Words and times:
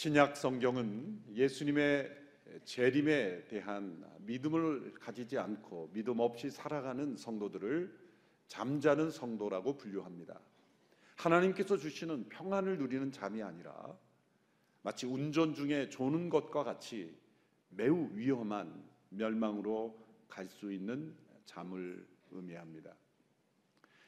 신약 0.00 0.34
성경은 0.34 1.24
예수님의 1.34 2.10
재림에 2.64 3.44
대한 3.48 4.02
믿음을 4.20 4.94
가지지 4.94 5.36
않고 5.36 5.90
믿음 5.92 6.20
없이 6.20 6.48
살아가는 6.48 7.18
성도들을 7.18 7.94
잠자는 8.46 9.10
성도라고 9.10 9.76
분류합니다. 9.76 10.40
하나님께서 11.16 11.76
주시는 11.76 12.30
평안을 12.30 12.78
누리는 12.78 13.12
잠이 13.12 13.42
아니라 13.42 13.94
마치 14.80 15.04
운전 15.04 15.52
중에 15.52 15.90
조는 15.90 16.30
것과 16.30 16.64
같이 16.64 17.14
매우 17.68 18.08
위험한 18.14 18.82
멸망으로 19.10 20.02
갈 20.30 20.48
수 20.48 20.72
있는 20.72 21.14
잠을 21.44 22.08
의미합니다. 22.30 22.94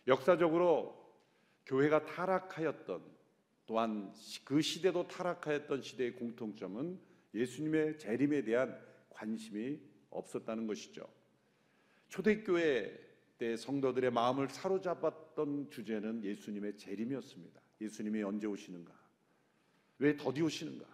역사적으로 0.07 1.21
교회가 1.67 2.07
타락하였던 2.07 3.12
또한 3.73 4.13
그 4.45 4.61
시대도 4.61 5.09
타락하였던 5.09 5.81
시대의 5.81 6.15
공통점은 6.17 7.01
예수님의 7.33 7.99
재림에 7.99 8.45
대한 8.45 8.79
관심이 9.09 9.81
없었다는 10.11 10.67
것이죠. 10.67 11.09
초대교회 12.11 12.95
때 13.39 13.57
성도들의 13.57 14.11
마음을 14.11 14.51
사로잡았던 14.51 15.71
주제는 15.71 16.23
예수님의 16.23 16.77
재림이었습니다. 16.77 17.63
예수님이 17.81 18.23
언제 18.23 18.47
오시는가? 18.47 18.93
왜 20.01 20.19
더디 20.19 20.43
오시는가? 20.43 20.85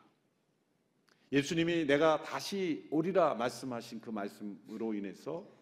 예수님이 1.32 1.84
내가 1.84 2.22
다시 2.22 2.86
오리라 2.92 3.34
말씀하신 3.34 4.00
그 4.00 4.10
말씀으로 4.10 4.94
인해서 4.94 5.52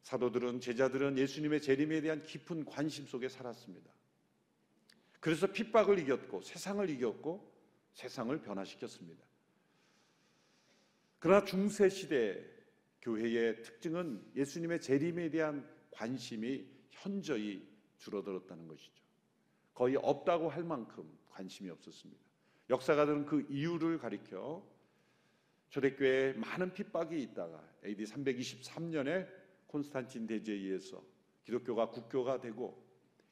사도들은 0.00 0.60
제자들은 0.60 1.18
예수님의 1.18 1.60
재림에 1.60 2.00
대한 2.00 2.22
깊은 2.22 2.64
관심 2.64 3.06
속에 3.06 3.28
살았습니다. 3.28 3.99
그래서 5.20 5.46
핍박을 5.46 5.98
이겼고 5.98 6.40
세상을 6.40 6.88
이겼고 6.90 7.52
세상을 7.92 8.40
변화시켰습니다. 8.40 9.22
그러나 11.18 11.44
중세 11.44 11.88
시대 11.90 12.42
교회의 13.02 13.62
특징은 13.62 14.32
예수님의 14.34 14.80
재림에 14.80 15.30
대한 15.30 15.68
관심이 15.90 16.66
현저히 16.90 17.68
줄어들었다는 17.98 18.66
것이죠. 18.66 19.02
거의 19.74 19.96
없다고 19.96 20.48
할 20.48 20.64
만큼 20.64 21.18
관심이 21.28 21.68
없었습니다. 21.70 22.20
역사가들은 22.70 23.26
그 23.26 23.46
이유를 23.50 23.98
가리켜 23.98 24.66
초대교회에 25.68 26.32
많은 26.34 26.72
핍박이 26.72 27.20
있다가 27.22 27.62
AD 27.84 28.04
323년에 28.04 29.28
콘스탄틴 29.66 30.26
대제에 30.26 30.54
의해서 30.54 31.02
기독교가 31.44 31.90
국교가 31.90 32.40
되고 32.40 32.84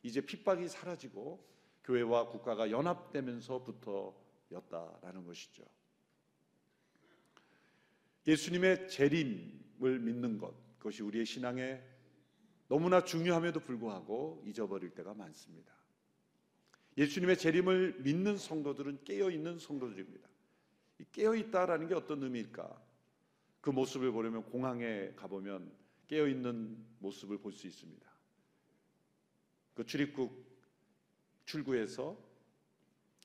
이제 0.02 0.20
핍박이 0.20 0.69
사라지고 0.69 1.45
교회와 1.89 2.28
국가가 2.28 2.70
연합되면서부터였다라는 2.70 5.25
것이죠. 5.25 5.64
예수님의 8.27 8.91
재림을 8.91 10.00
믿는 10.00 10.36
것, 10.36 10.55
그것이 10.77 11.03
우리의 11.03 11.25
신앙에 11.25 11.83
너무나 12.69 13.03
중요함에도 13.03 13.61
불구하고 13.61 14.42
잊어버릴 14.47 14.91
때가 14.91 15.14
많습니다. 15.14 15.72
예수님의 16.98 17.39
재림을 17.39 18.00
믿는 18.00 18.36
성도들은 18.36 19.05
깨어 19.05 19.30
있는 19.30 19.58
성도들입니다. 19.58 20.28
깨어 21.12 21.36
있다라는 21.36 21.89
게 21.89 21.95
어떤 21.95 22.23
의미일까? 22.23 22.86
그 23.62 23.70
모습을 23.70 24.12
보려면 24.12 24.45
공항에 24.45 25.14
가보면 25.14 25.73
깨어 26.06 26.28
있는 26.28 26.84
모습을 26.98 27.39
볼 27.39 27.52
수 27.52 27.67
있습니다. 27.67 28.06
그 29.74 29.86
출입국 29.86 30.48
출구에서 31.48 32.17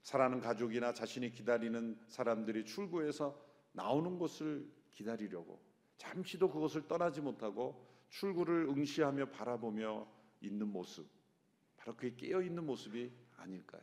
사랑하는 0.02 0.40
가족이나 0.40 0.94
자신이 0.94 1.32
기다리는 1.32 2.00
사람들이 2.08 2.66
출구에서 2.66 3.38
나오는 3.74 4.18
것을 4.18 4.66
기다리려고 4.94 5.62
잠시도 5.98 6.50
그것을 6.50 6.88
떠나지 6.88 7.22
못하고 7.22 7.86
출구를 8.10 8.68
응시하며 8.70 9.30
바라보며 9.30 10.08
있는 10.42 10.68
모습 10.68 11.06
바로 11.78 11.96
그게 11.96 12.16
깨어 12.16 12.42
있는 12.42 12.66
모습이 12.66 13.12
아닐까요? 13.38 13.82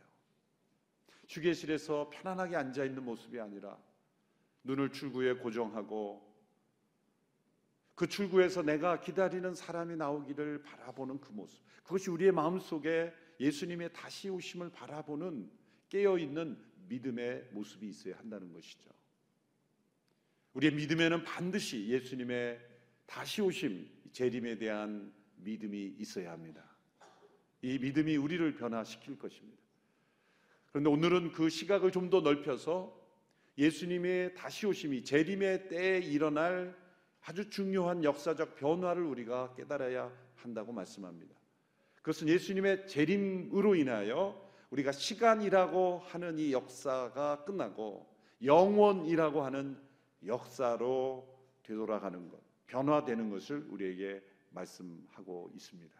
휴게실에서 1.28 2.10
편안하게 2.10 2.56
앉아 2.56 2.84
있는 2.84 3.04
모습이 3.04 3.38
아니라 3.38 3.76
눈을 4.64 4.90
출구에 4.92 5.34
고정하고 5.34 6.28
그 7.94 8.08
출구에서 8.08 8.62
내가 8.62 9.00
기다리는 9.00 9.54
사람이 9.54 9.96
나오기를 9.96 10.62
바라보는 10.62 11.20
그 11.20 11.32
모습. 11.32 11.62
그것이 11.82 12.10
우리의 12.10 12.32
마음 12.32 12.58
속에 12.58 13.12
예수님의 13.40 13.92
다시 13.92 14.28
오심을 14.28 14.70
바라보는 14.70 15.50
깨어 15.88 16.18
있는 16.18 16.58
믿음의 16.88 17.48
모습이 17.52 17.88
있어야 17.88 18.18
한다는 18.18 18.52
것이죠. 18.52 18.90
우리의 20.52 20.74
믿음에는 20.74 21.24
반드시 21.24 21.88
예수님의 21.88 22.60
다시 23.06 23.40
오심, 23.40 23.88
재림에 24.12 24.58
대한 24.58 25.12
믿음이 25.36 25.96
있어야 25.98 26.32
합니다. 26.32 26.64
이 27.62 27.78
믿음이 27.78 28.16
우리를 28.16 28.54
변화시킬 28.56 29.18
것입니다. 29.18 29.60
그런데 30.70 30.90
오늘은 30.90 31.32
그 31.32 31.48
시각을 31.48 31.90
좀 31.90 32.10
더 32.10 32.20
넓혀서 32.20 32.98
예수님의 33.58 34.34
다시 34.34 34.66
오심이 34.66 35.04
재림의 35.04 35.68
때에 35.68 35.98
일어날 35.98 36.76
아주 37.22 37.50
중요한 37.50 38.02
역사적 38.02 38.56
변화를 38.56 39.02
우리가 39.02 39.54
깨달아야 39.54 40.10
한다고 40.36 40.72
말씀합니다. 40.72 41.39
그것은 42.02 42.28
예수님의 42.28 42.86
재림으로 42.86 43.74
인하여 43.74 44.48
우리가 44.70 44.92
시간이라고 44.92 45.98
하는 45.98 46.38
이 46.38 46.52
역사가 46.52 47.44
끝나고 47.44 48.08
영원이라고 48.42 49.42
하는 49.42 49.78
역사로 50.24 51.28
되돌아가는 51.62 52.30
것, 52.30 52.40
변화되는 52.66 53.30
것을 53.30 53.66
우리에게 53.68 54.22
말씀하고 54.50 55.50
있습니다. 55.54 55.94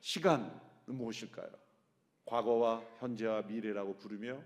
시간은 0.00 0.50
무엇일까요? 0.86 1.50
과거와 2.24 2.82
현재와 2.98 3.42
미래라고 3.42 3.96
부르며 3.96 4.42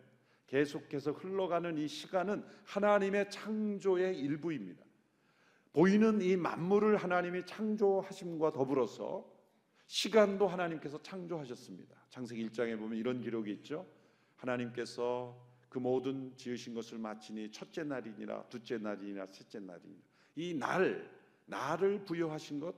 계속해서 0.47 1.13
흘러가는 1.13 1.79
이 1.79 1.89
시간은 1.89 2.45
하나님의 2.65 3.31
창조의 3.31 4.19
일부입니다. 4.19 4.85
보이는 5.73 6.21
이 6.21 6.37
만물을 6.37 6.97
하나님이 6.97 7.47
창조하심과 7.47 8.53
더불어서 8.53 9.25
시간도 9.91 10.47
하나님께서 10.47 11.03
창조하셨습니다. 11.03 11.97
창세기 12.11 12.49
1장에 12.51 12.79
보면 12.79 12.97
이런 12.97 13.21
기록이 13.21 13.51
있죠. 13.55 13.85
하나님께서 14.37 15.37
그 15.69 15.81
모든 15.81 16.33
지으신 16.37 16.75
것을 16.75 16.99
마치니 16.99 17.51
첫째 17.51 17.83
날이니라 17.83 18.45
둘째 18.45 18.79
날이니라 18.79 19.27
셋째 19.27 19.59
날이니라 19.59 20.01
이 20.37 20.55
날, 20.55 21.11
날을 21.47 22.05
부여하신 22.05 22.61
것 22.61 22.73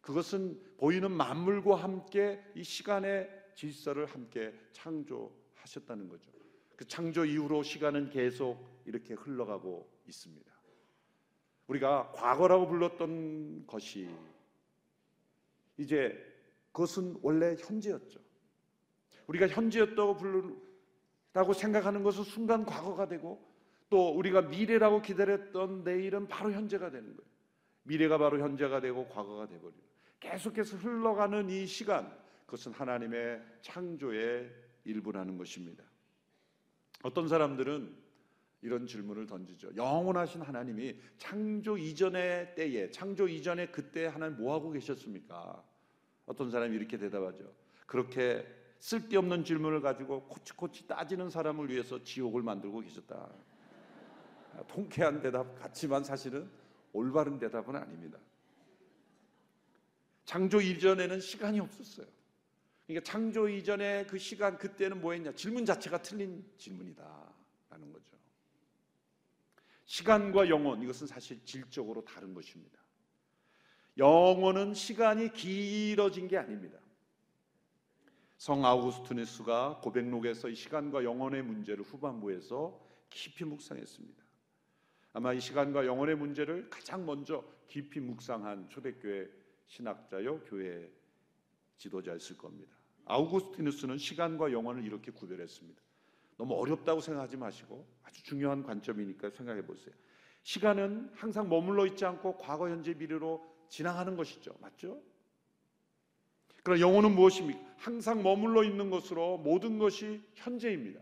그것은 0.00 0.58
보이는 0.78 1.10
만물과 1.10 1.76
함께 1.76 2.42
이 2.54 2.64
시간의 2.64 3.28
질서를 3.54 4.06
함께 4.06 4.54
창조하셨다는 4.72 6.08
거죠. 6.08 6.32
그 6.74 6.86
창조 6.86 7.26
이후로 7.26 7.64
시간은 7.64 8.08
계속 8.08 8.82
이렇게 8.86 9.12
흘러가고 9.12 9.86
있습니다. 10.08 10.50
우리가 11.66 12.12
과거라고 12.12 12.66
불렀던 12.66 13.66
것이 13.66 14.08
이제 15.76 16.34
그것은 16.76 17.16
원래 17.22 17.56
현재였죠. 17.58 18.20
우리가 19.28 19.48
현재였다고 19.48 20.16
부르다고 20.16 21.54
생각하는 21.54 22.02
것은 22.02 22.22
순간 22.24 22.66
과거가 22.66 23.08
되고 23.08 23.42
또 23.88 24.10
우리가 24.10 24.42
미래라고 24.42 25.00
기다렸던 25.00 25.84
내일은 25.84 26.28
바로 26.28 26.52
현재가 26.52 26.90
되는 26.90 27.16
거예요. 27.16 27.30
미래가 27.84 28.18
바로 28.18 28.40
현재가 28.40 28.80
되고 28.80 29.08
과거가 29.08 29.46
되버리는 29.46 29.82
계속해서 30.20 30.76
흘러가는 30.76 31.48
이 31.48 31.66
시간 31.66 32.14
그것은 32.44 32.72
하나님의 32.72 33.42
창조의 33.62 34.52
일부라는 34.84 35.38
것입니다. 35.38 35.82
어떤 37.02 37.26
사람들은 37.26 37.96
이런 38.60 38.86
질문을 38.86 39.26
던지죠. 39.26 39.70
영원하신 39.76 40.42
하나님이 40.42 41.00
창조 41.16 41.78
이전의 41.78 42.54
때에 42.54 42.90
창조 42.90 43.26
이전에 43.26 43.68
그때 43.68 44.06
하나님 44.06 44.36
뭐 44.36 44.52
하고 44.52 44.70
계셨습니까? 44.72 45.75
어떤 46.26 46.50
사람이 46.50 46.76
이렇게 46.76 46.98
대답하죠. 46.98 47.52
그렇게 47.86 48.46
쓸데없는 48.78 49.44
질문을 49.44 49.80
가지고 49.80 50.24
코치코치 50.28 50.86
따지는 50.86 51.30
사람을 51.30 51.70
위해서 51.70 52.02
지옥을 52.02 52.42
만들고 52.42 52.80
계셨다. 52.80 53.30
통쾌한 54.68 55.20
대답 55.20 55.58
같지만 55.58 56.04
사실은 56.04 56.48
올바른 56.92 57.38
대답은 57.38 57.76
아닙니다. 57.76 58.18
창조 60.24 60.60
이전에는 60.60 61.20
시간이 61.20 61.60
없었어요. 61.60 62.06
그러니까 62.86 63.04
창조 63.10 63.48
이전에 63.48 64.06
그 64.06 64.18
시간 64.18 64.58
그때는 64.58 65.00
뭐 65.00 65.12
했냐? 65.12 65.32
질문 65.32 65.64
자체가 65.64 66.02
틀린 66.02 66.44
질문이다라는 66.56 67.92
거죠. 67.92 68.16
시간과 69.84 70.48
영원 70.48 70.82
이것은 70.82 71.06
사실 71.06 71.44
질적으로 71.44 72.04
다른 72.04 72.34
것입니다. 72.34 72.85
영원은 73.98 74.74
시간이 74.74 75.32
길어진 75.32 76.28
게 76.28 76.36
아닙니다. 76.36 76.78
성 78.36 78.64
아우구스티누스가 78.64 79.80
고백록에서 79.82 80.48
이 80.48 80.54
시간과 80.54 81.04
영혼의 81.04 81.42
문제를 81.42 81.82
후반부에서 81.84 82.78
깊이 83.08 83.44
묵상했습니다. 83.44 84.22
아마 85.14 85.32
이 85.32 85.40
시간과 85.40 85.86
영혼의 85.86 86.16
문제를 86.16 86.68
가장 86.68 87.06
먼저 87.06 87.42
깊이 87.68 88.00
묵상한 88.00 88.68
초대교회 88.68 89.28
신학자요 89.66 90.40
교회 90.40 90.90
지도자였을 91.78 92.36
겁니다. 92.36 92.76
아우구스티누스는 93.06 93.96
시간과 93.96 94.52
영혼을 94.52 94.84
이렇게 94.84 95.10
구별했습니다. 95.10 95.80
너무 96.36 96.54
어렵다고 96.54 97.00
생각하지 97.00 97.38
마시고 97.38 97.86
아주 98.02 98.22
중요한 98.22 98.62
관점이니까 98.62 99.30
생각해 99.30 99.64
보세요. 99.64 99.94
시간은 100.42 101.10
항상 101.14 101.48
머물러 101.48 101.86
있지 101.86 102.04
않고 102.04 102.36
과거, 102.36 102.68
현재, 102.68 102.92
미래로 102.92 103.55
지나가는 103.68 104.16
것이죠. 104.16 104.54
맞죠? 104.60 105.00
그러나 106.62 106.80
영혼은 106.80 107.14
무엇입니까? 107.14 107.60
항상 107.78 108.22
머물러 108.22 108.64
있는 108.64 108.90
것으로 108.90 109.38
모든 109.38 109.78
것이 109.78 110.20
현재입니다. 110.34 111.00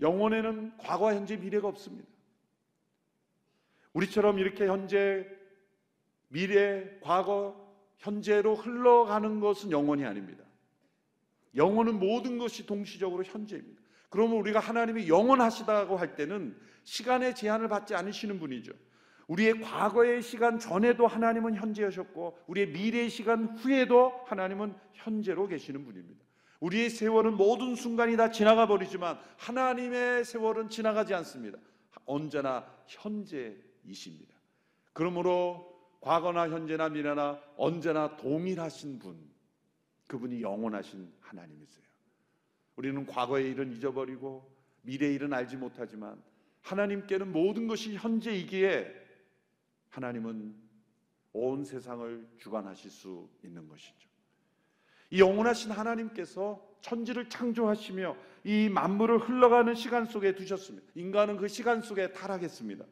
영혼에는 0.00 0.76
과거, 0.78 1.12
현재, 1.12 1.36
미래가 1.36 1.66
없습니다. 1.68 2.08
우리처럼 3.92 4.38
이렇게 4.38 4.66
현재, 4.66 5.26
미래, 6.28 6.98
과거, 7.00 7.68
현재로 7.98 8.54
흘러가는 8.54 9.40
것은 9.40 9.70
영혼이 9.72 10.04
아닙니다. 10.04 10.44
영혼은 11.56 11.98
모든 11.98 12.38
것이 12.38 12.64
동시적으로 12.66 13.24
현재입니다. 13.24 13.82
그러면 14.08 14.36
우리가 14.38 14.60
하나님이 14.60 15.08
영원하시다고 15.08 15.96
할 15.96 16.14
때는 16.14 16.56
시간의 16.84 17.34
제한을 17.34 17.68
받지 17.68 17.94
않으시는 17.94 18.38
분이죠. 18.38 18.72
우리의 19.28 19.60
과거의 19.60 20.22
시간 20.22 20.58
전에도 20.58 21.06
하나님은 21.06 21.54
현재하셨고 21.54 22.38
우리의 22.46 22.68
미래의 22.68 23.10
시간 23.10 23.56
후에도 23.58 24.24
하나님은 24.26 24.74
현재로 24.94 25.46
계시는 25.46 25.84
분입니다. 25.84 26.24
우리의 26.60 26.90
세월은 26.90 27.36
모든 27.36 27.74
순간이 27.76 28.16
다 28.16 28.30
지나가 28.30 28.66
버리지만 28.66 29.18
하나님의 29.36 30.24
세월은 30.24 30.70
지나가지 30.70 31.14
않습니다. 31.14 31.58
언제나 32.04 32.66
현재이십니다. 32.86 34.34
그러므로 34.92 35.78
과거나 36.00 36.48
현재나 36.48 36.88
미래나 36.88 37.40
언제나 37.56 38.16
동일하신 38.16 38.98
분, 38.98 39.18
그분이 40.06 40.40
영원하신 40.42 41.12
하나님이세요. 41.20 41.84
우리는 42.76 43.04
과거의 43.06 43.50
일은 43.50 43.72
잊어버리고 43.72 44.50
미래의 44.82 45.14
일은 45.16 45.32
알지 45.34 45.56
못하지만 45.56 46.20
하나님께는 46.62 47.30
모든 47.30 47.66
것이 47.66 47.94
현재이기에 47.94 49.07
하나님은 49.90 50.54
온 51.32 51.64
세상을 51.64 52.28
주관하실 52.38 52.90
수 52.90 53.28
있는 53.44 53.68
것이죠. 53.68 54.08
이 55.10 55.20
영원하신 55.20 55.70
하나님께서 55.70 56.66
천지를 56.80 57.28
창조하시며 57.28 58.16
이 58.44 58.68
만물을 58.68 59.18
흘러가는 59.18 59.74
시간 59.74 60.04
속에 60.04 60.34
두셨습니다. 60.34 60.86
인간은 60.94 61.36
그 61.36 61.48
시간 61.48 61.82
속에 61.82 62.12
타락했습니다. 62.12 62.84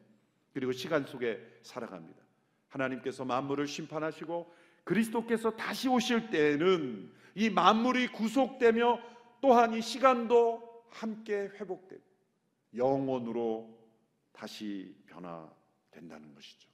그리고 0.53 0.71
시간 0.71 1.05
속에 1.05 1.39
살아갑니다. 1.61 2.21
하나님께서 2.69 3.25
만물을 3.25 3.67
심판하시고 3.67 4.51
그리스도께서 4.83 5.51
다시 5.51 5.87
오실 5.87 6.29
때에는 6.29 7.11
이 7.35 7.49
만물이 7.49 8.11
구속되며 8.13 8.99
또한 9.41 9.73
이 9.73 9.81
시간도 9.81 10.85
함께 10.89 11.51
회복되고 11.53 12.01
영원으로 12.75 13.77
다시 14.31 14.95
변화된다는 15.05 16.33
것이죠. 16.33 16.69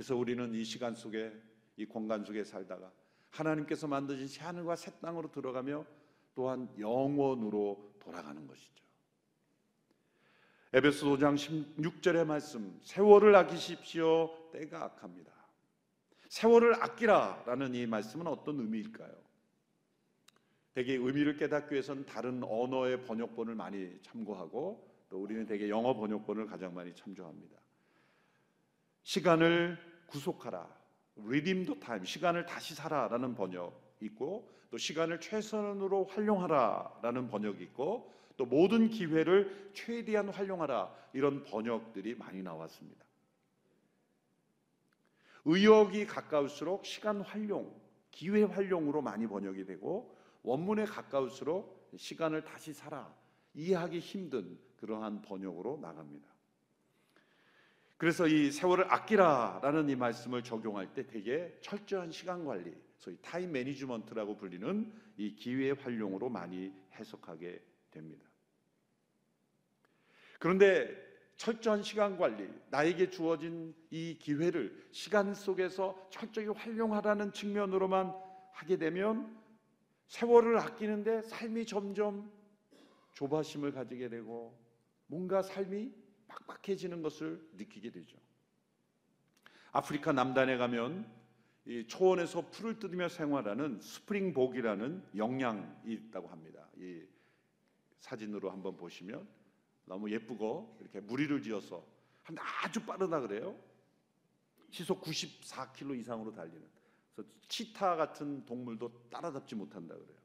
그래서 0.00 0.16
우리는 0.16 0.54
이 0.54 0.64
시간 0.64 0.94
속에 0.94 1.30
이 1.76 1.84
공간 1.84 2.24
속에 2.24 2.42
살다가 2.42 2.90
하나님께서 3.28 3.86
만드신 3.86 4.28
새 4.28 4.42
하늘과 4.44 4.74
새 4.74 4.98
땅으로 4.98 5.30
들어가며 5.30 5.84
또한 6.34 6.70
영원으로 6.78 7.96
돌아가는 7.98 8.46
것이죠. 8.46 8.82
에베소 10.72 11.06
5장 11.18 11.34
16절의 11.76 12.24
말씀 12.24 12.80
세월을 12.82 13.36
아끼십시오 13.36 14.50
때가 14.52 14.84
악합니다. 14.84 15.34
세월을 16.30 16.82
아끼라라는 16.82 17.74
이 17.74 17.86
말씀은 17.86 18.26
어떤 18.26 18.58
의미일까요? 18.58 19.14
대개 20.72 20.94
의미를 20.94 21.36
깨닫기 21.36 21.74
위해서는 21.74 22.06
다른 22.06 22.42
언어의 22.42 23.04
번역본을 23.04 23.54
많이 23.54 24.00
참고하고 24.00 24.82
또 25.10 25.22
우리는 25.22 25.44
대개 25.44 25.68
영어 25.68 25.92
번역본을 25.92 26.46
가장 26.46 26.72
많이 26.72 26.94
참조합니다. 26.94 27.60
시간을 29.02 29.89
구속하라. 30.10 30.68
redeem 31.24 31.64
the 31.64 31.78
time. 31.80 32.04
시간을 32.04 32.46
다시 32.46 32.74
살아라는 32.74 33.34
번역 33.34 33.96
있고 34.00 34.48
또 34.70 34.78
시간을 34.78 35.20
최선으로 35.20 36.04
활용하라라는 36.04 37.28
번역이 37.28 37.62
있고 37.64 38.12
또 38.36 38.46
모든 38.46 38.88
기회를 38.88 39.70
최대한 39.74 40.28
활용하라 40.28 40.94
이런 41.12 41.44
번역들이 41.44 42.14
많이 42.14 42.42
나왔습니다. 42.42 43.04
의역이 45.44 46.06
가까울수록 46.06 46.84
시간 46.86 47.20
활용, 47.22 47.74
기회 48.10 48.42
활용으로 48.42 49.02
많이 49.02 49.26
번역이 49.26 49.64
되고 49.64 50.16
원문에 50.42 50.84
가까울수록 50.84 51.90
시간을 51.96 52.44
다시 52.44 52.72
사라 52.72 53.12
이해하기 53.54 53.98
힘든 53.98 54.58
그러한 54.76 55.22
번역으로 55.22 55.78
나갑니다. 55.80 56.29
그래서 58.00 58.26
이 58.26 58.50
세월을 58.50 58.90
아끼라라는 58.90 59.90
이 59.90 59.94
말씀을 59.94 60.42
적용할 60.42 60.94
때 60.94 61.06
되게 61.06 61.54
철저한 61.60 62.10
시간 62.12 62.46
관리, 62.46 62.74
소위 62.96 63.18
time 63.20 63.52
management라고 63.52 64.38
불리는 64.38 64.90
이 65.18 65.36
기회 65.36 65.72
활용으로 65.72 66.30
많이 66.30 66.72
해석하게 66.94 67.62
됩니다. 67.90 68.26
그런데 70.38 70.88
철저한 71.36 71.82
시간 71.82 72.16
관리, 72.16 72.48
나에게 72.70 73.10
주어진 73.10 73.74
이 73.90 74.16
기회를 74.18 74.82
시간 74.92 75.34
속에서 75.34 76.08
철저히 76.10 76.46
활용하라는 76.46 77.34
측면으로만 77.34 78.14
하게 78.54 78.78
되면 78.78 79.38
세월을 80.06 80.56
아끼는데 80.56 81.20
삶이 81.20 81.66
점점 81.66 82.32
조바심을 83.12 83.72
가지게 83.72 84.08
되고 84.08 84.58
뭔가 85.06 85.42
삶이 85.42 85.99
빡빡해지는 86.30 87.02
것을 87.02 87.46
느끼게 87.54 87.90
되죠. 87.90 88.16
아프리카 89.72 90.12
남단에 90.12 90.56
가면 90.56 91.10
초원에서 91.86 92.50
풀을 92.50 92.78
뜯으며 92.78 93.08
생활하는 93.08 93.80
스프링복이라는 93.80 95.10
영양이 95.16 95.64
있다고 95.84 96.28
합니다. 96.28 96.68
이 96.76 97.02
사진으로 97.98 98.50
한번 98.50 98.76
보시면 98.76 99.28
너무 99.84 100.10
예쁘고 100.10 100.78
이렇게 100.80 101.00
무리를 101.00 101.42
지어서 101.42 101.84
아주 102.62 102.84
빠르다 102.84 103.20
그래요. 103.20 103.56
시속 104.70 105.02
94km 105.02 105.98
이상으로 105.98 106.32
달리는. 106.32 106.62
그래서 107.14 107.30
치타 107.48 107.96
같은 107.96 108.44
동물도 108.46 109.08
따라잡지 109.10 109.54
못한다 109.54 109.96
그래요. 109.96 110.18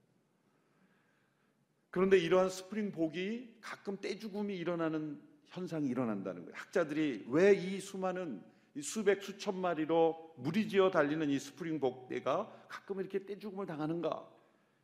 그런데 1.90 2.18
이러한 2.18 2.50
스프링복이 2.50 3.58
가끔 3.62 3.98
떼죽음이 3.98 4.56
일어나는 4.56 5.22
현상이 5.50 5.88
일어난다는 5.88 6.44
거예요. 6.44 6.56
학자들이 6.56 7.26
왜 7.30 7.54
이 7.56 7.80
수많은 7.80 8.42
수백 8.82 9.24
수천 9.24 9.58
마리로 9.60 10.36
무리지어 10.38 10.92
달리는 10.92 11.30
이 11.30 11.40
스프링복 11.40 12.10
떼가 12.10 12.66
가끔 12.68 13.00
이렇게 13.00 13.26
떼죽음을 13.26 13.66
당하는가? 13.66 14.28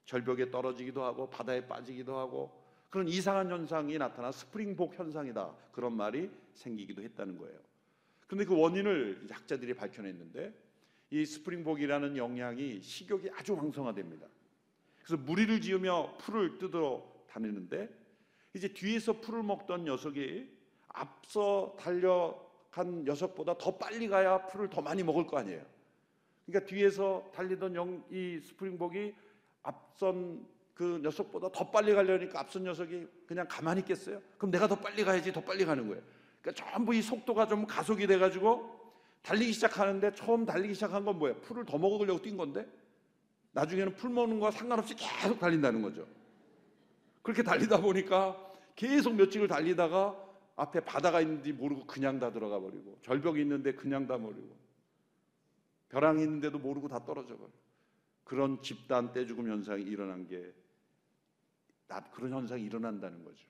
절벽에 0.06 0.50
떨어지기도 0.50 1.04
하고 1.04 1.30
바다에 1.30 1.68
빠지기도 1.68 2.18
하고 2.18 2.62
그런 2.90 3.08
이상한 3.08 3.50
현상이 3.50 3.98
나타나 3.98 4.32
스프링복 4.32 4.98
현상이다 4.98 5.54
그런 5.72 5.96
말이 5.96 6.30
생기기도 6.54 7.02
했다는 7.02 7.38
거예요. 7.38 7.60
그런데 8.28 8.46
그 8.46 8.58
원인을 8.58 9.28
학자들이 9.30 9.74
밝혀냈는데 9.74 10.54
이 11.12 11.26
스프링복이라는 11.26 12.16
영양이 12.16 12.82
식욕이 12.82 13.30
아주 13.34 13.56
왕성화됩니다. 13.56 14.28
그래서 15.04 15.22
무리를 15.22 15.60
지으며 15.60 16.16
풀을 16.18 16.58
뜯어 16.58 17.04
다니는데 17.28 17.90
이제 18.54 18.68
뒤에서 18.68 19.14
풀을 19.14 19.44
먹던 19.44 19.86
녀석이 19.86 20.50
앞서 20.90 21.76
달려간 21.80 23.06
녀석보다 23.06 23.58
더 23.58 23.78
빨리 23.78 24.08
가야 24.08 24.46
풀을 24.48 24.70
더 24.70 24.82
많이 24.82 25.04
먹을 25.04 25.26
거 25.26 25.38
아니에요. 25.38 25.64
그러니까 26.46 26.70
뒤에서 26.70 27.32
달리던 27.34 27.76
영, 27.76 28.04
이 28.10 28.40
스프링복이 28.44 29.14
앞선 29.64 30.46
그 30.74 31.00
녀석보다 31.02 31.50
더 31.52 31.70
빨리 31.70 31.94
가려니까 31.94 32.40
앞선 32.40 32.64
녀석이 32.64 33.08
그냥 33.26 33.48
가만히 33.48 33.82
있겠어요? 33.82 34.22
그럼 34.38 34.52
내가 34.52 34.68
더 34.68 34.76
빨리 34.76 35.04
가야지 35.04 35.32
더 35.32 35.42
빨리 35.42 35.64
가는 35.64 35.88
거예요. 35.88 36.02
그러니까 36.42 36.66
전부 36.66 36.94
이 36.94 37.02
속도가 37.02 37.48
좀 37.48 37.66
가속이 37.66 38.08
돼가지고 38.08 38.82
달리기 39.22 39.54
시작하는데 39.54 40.14
처음 40.16 40.46
달리기 40.46 40.74
시작한 40.74 41.06
건 41.06 41.20
뭐예요? 41.20 41.40
풀을 41.42 41.64
더 41.66 41.78
먹으려고 41.78 42.22
뛴 42.22 42.36
건데 42.36 42.66
나중에는 43.54 43.96
풀 43.96 44.10
먹는 44.10 44.40
거와 44.40 44.52
상관없이 44.52 44.96
계속 44.96 45.40
달린다는 45.40 45.82
거죠. 45.82 46.08
그렇게 47.22 47.44
달리다 47.44 47.82
보니까 47.82 48.54
계속 48.76 49.16
며칠을 49.16 49.48
달리다가 49.48 50.30
앞에 50.56 50.82
바다가 50.82 51.22
있는지 51.22 51.54
모르고 51.54 51.86
그냥 51.86 52.20
다 52.20 52.32
들어가 52.32 52.60
버리고 52.60 52.98
절벽이 53.02 53.42
있는데 53.42 53.74
그냥 53.74 54.08
다 54.08 54.18
버리고 54.18 54.56
벼랑이 55.90 56.24
있는데도 56.24 56.60
모르고 56.60 56.88
다 56.88 57.04
떨어져 57.04 57.38
버리고 57.38 57.60
그런 58.24 58.62
집단 58.62 59.12
떼죽음 59.12 59.50
현상이 59.50 59.84
일어난 59.84 60.28
게 60.28 60.54
나- 61.88 62.02
그런 62.12 62.32
현상이 62.32 62.64
일어난다는 62.64 63.24
거죠. 63.26 63.46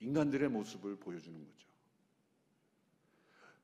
인간들의 0.00 0.48
모습을 0.50 0.96
보여주는 0.96 1.38
거죠. 1.38 1.66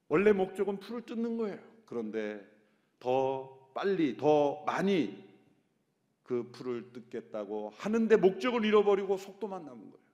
원래 0.08 0.32
목적은 0.32 0.78
풀을 0.80 1.02
뜯는 1.02 1.36
거예요. 1.36 1.58
그런데 1.84 2.46
더 2.98 3.70
빨리, 3.74 4.16
더 4.16 4.62
많이 4.64 5.27
그 6.28 6.50
풀을 6.52 6.92
뜯겠다고 6.92 7.72
하는데 7.78 8.14
목적을 8.16 8.62
잃어버리고 8.62 9.16
속도만 9.16 9.64
남은 9.64 9.80
거예요. 9.80 10.06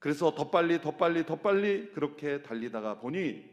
그래서 0.00 0.34
더 0.34 0.50
빨리, 0.50 0.80
더 0.80 0.96
빨리, 0.96 1.24
더 1.24 1.36
빨리 1.36 1.92
그렇게 1.92 2.42
달리다가 2.42 2.98
보니 2.98 3.48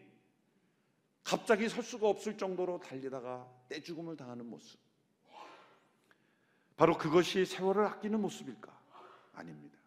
갑자기 1.23 1.69
설 1.69 1.83
수가 1.83 2.09
없을 2.09 2.39
정도로 2.39 2.79
달리다가 2.79 3.47
떼죽음을 3.69 4.17
당하는 4.17 4.47
모습. 4.47 4.79
바로 6.75 6.97
그것이 6.97 7.45
세월을 7.45 7.85
아끼는 7.85 8.19
모습일까? 8.19 8.75
아닙니다. 9.33 9.77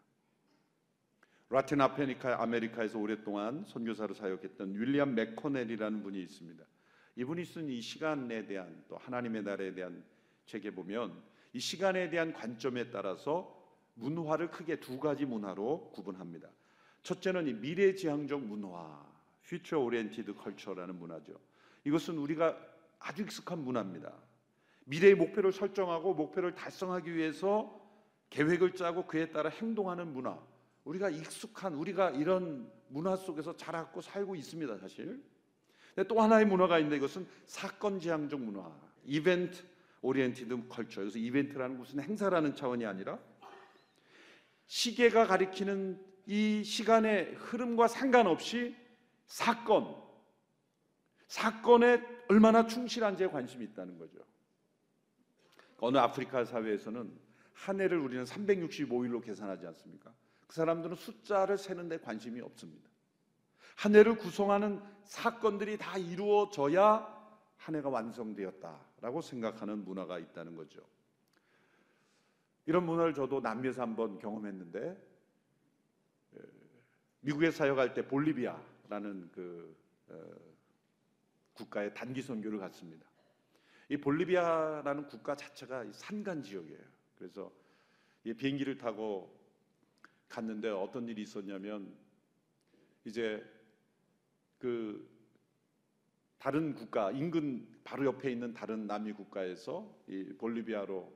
라틴 1.49 1.81
아메리카 1.81 2.41
아메리카에서 2.41 2.97
오랫동안 2.97 3.65
선교사로 3.65 4.13
사역했던 4.13 4.73
윌리엄 4.73 5.15
맥코넬이라는 5.15 6.01
분이 6.01 6.21
있습니다. 6.21 6.63
이분이 7.17 7.43
쓴 7.43 7.69
이 7.69 7.81
시간에 7.81 8.45
대한 8.45 8.85
또 8.87 8.95
하나님의 8.95 9.43
날에 9.43 9.73
대한 9.73 10.01
책에 10.45 10.71
보면 10.71 11.27
이 11.53 11.59
시간에 11.59 12.09
대한 12.09 12.33
관점에 12.33 12.89
따라서 12.91 13.57
문화를 13.95 14.51
크게 14.51 14.79
두 14.79 14.99
가지 14.99 15.25
문화로 15.25 15.91
구분합니다. 15.93 16.49
첫째는 17.03 17.47
이 17.47 17.53
미래지향적 17.53 18.41
문화, 18.41 19.05
future 19.43 19.83
oriented 19.83 20.33
culture라는 20.41 20.97
문화죠. 20.97 21.33
이것은 21.83 22.17
우리가 22.17 22.57
아주 22.99 23.23
익숙한 23.23 23.59
문화입니다. 23.59 24.13
미래의 24.85 25.15
목표를 25.15 25.51
설정하고 25.51 26.13
목표를 26.13 26.55
달성하기 26.55 27.13
위해서 27.15 27.79
계획을 28.29 28.75
짜고 28.75 29.07
그에 29.07 29.31
따라 29.31 29.49
행동하는 29.49 30.13
문화. 30.13 30.39
우리가 30.83 31.09
익숙한 31.09 31.73
우리가 31.73 32.11
이런 32.11 32.71
문화 32.87 33.15
속에서 33.15 33.55
자랐고 33.55 34.01
살고 34.01 34.35
있습니다, 34.35 34.77
사실. 34.77 35.23
또 36.07 36.21
하나의 36.21 36.45
문화가 36.45 36.79
있는데 36.79 36.97
이것은 36.97 37.27
사건 37.45 37.99
지향적 37.99 38.39
문화, 38.39 38.71
event 39.05 39.63
oriented 40.01 40.67
culture. 40.67 41.01
그래서 41.01 41.17
이벤트라는 41.17 41.77
무슨 41.77 42.01
행사라는 42.01 42.55
차원이 42.55 42.85
아니라 42.85 43.19
시계가 44.65 45.27
가리키는 45.27 45.99
이 46.25 46.63
시간의 46.63 47.33
흐름과 47.35 47.87
상관없이 47.87 48.75
사건, 49.25 49.95
사건에 51.27 52.01
얼마나 52.29 52.67
충실한지에 52.67 53.27
관심이 53.27 53.65
있다는 53.65 53.97
거죠. 53.97 54.19
어느 55.77 55.97
아프리카 55.97 56.45
사회에서는 56.45 57.11
한 57.53 57.81
해를 57.81 57.97
우리는 57.99 58.23
365일로 58.23 59.23
계산하지 59.23 59.65
않습니까? 59.67 60.13
그 60.47 60.55
사람들은 60.55 60.95
숫자를 60.95 61.57
세는 61.57 61.89
데 61.89 61.99
관심이 61.99 62.41
없습니다. 62.41 62.89
한 63.75 63.95
해를 63.95 64.15
구성하는 64.17 64.81
사건들이 65.03 65.77
다 65.77 65.97
이루어져야 65.97 67.17
한 67.57 67.75
해가 67.75 67.89
완성되었다 67.89 68.88
라고 69.01 69.21
생각하는 69.21 69.83
문화가 69.83 70.19
있다는 70.19 70.55
거죠. 70.55 70.81
이런 72.65 72.85
문화를 72.85 73.13
저도 73.13 73.39
남미에서 73.39 73.81
한번 73.81 74.19
경험했는데 74.19 75.09
미국에 77.21 77.51
사역할 77.51 77.93
때 77.93 78.07
볼리비아라는 78.07 79.31
그 79.31 79.75
어, 80.07 80.23
국가에 81.53 81.93
단기 81.93 82.21
선교를 82.21 82.59
갔습니다. 82.59 83.05
이 83.89 83.97
볼리비아라는 83.97 85.07
국가 85.07 85.35
자체가 85.35 85.91
산간 85.91 86.41
지역이에요. 86.43 86.79
그래서 87.17 87.51
이 88.23 88.33
비행기를 88.33 88.77
타고 88.77 89.35
갔는데 90.29 90.69
어떤 90.69 91.07
일이 91.07 91.23
있었냐면 91.23 91.93
이제 93.03 93.43
그 94.59 95.18
다른 96.39 96.73
국가 96.73 97.11
인근 97.11 97.67
바로 97.83 98.05
옆에 98.05 98.31
있는 98.31 98.53
다른 98.53 98.87
남미 98.87 99.11
국가에서 99.11 99.93
이 100.07 100.23
볼리비아로 100.37 101.13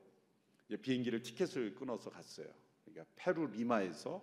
비행기를 0.82 1.22
티켓을 1.22 1.75
끊어서 1.75 2.10
갔어요. 2.10 2.48
그러니까 2.84 3.06
페루 3.15 3.48
리마에서 3.48 4.22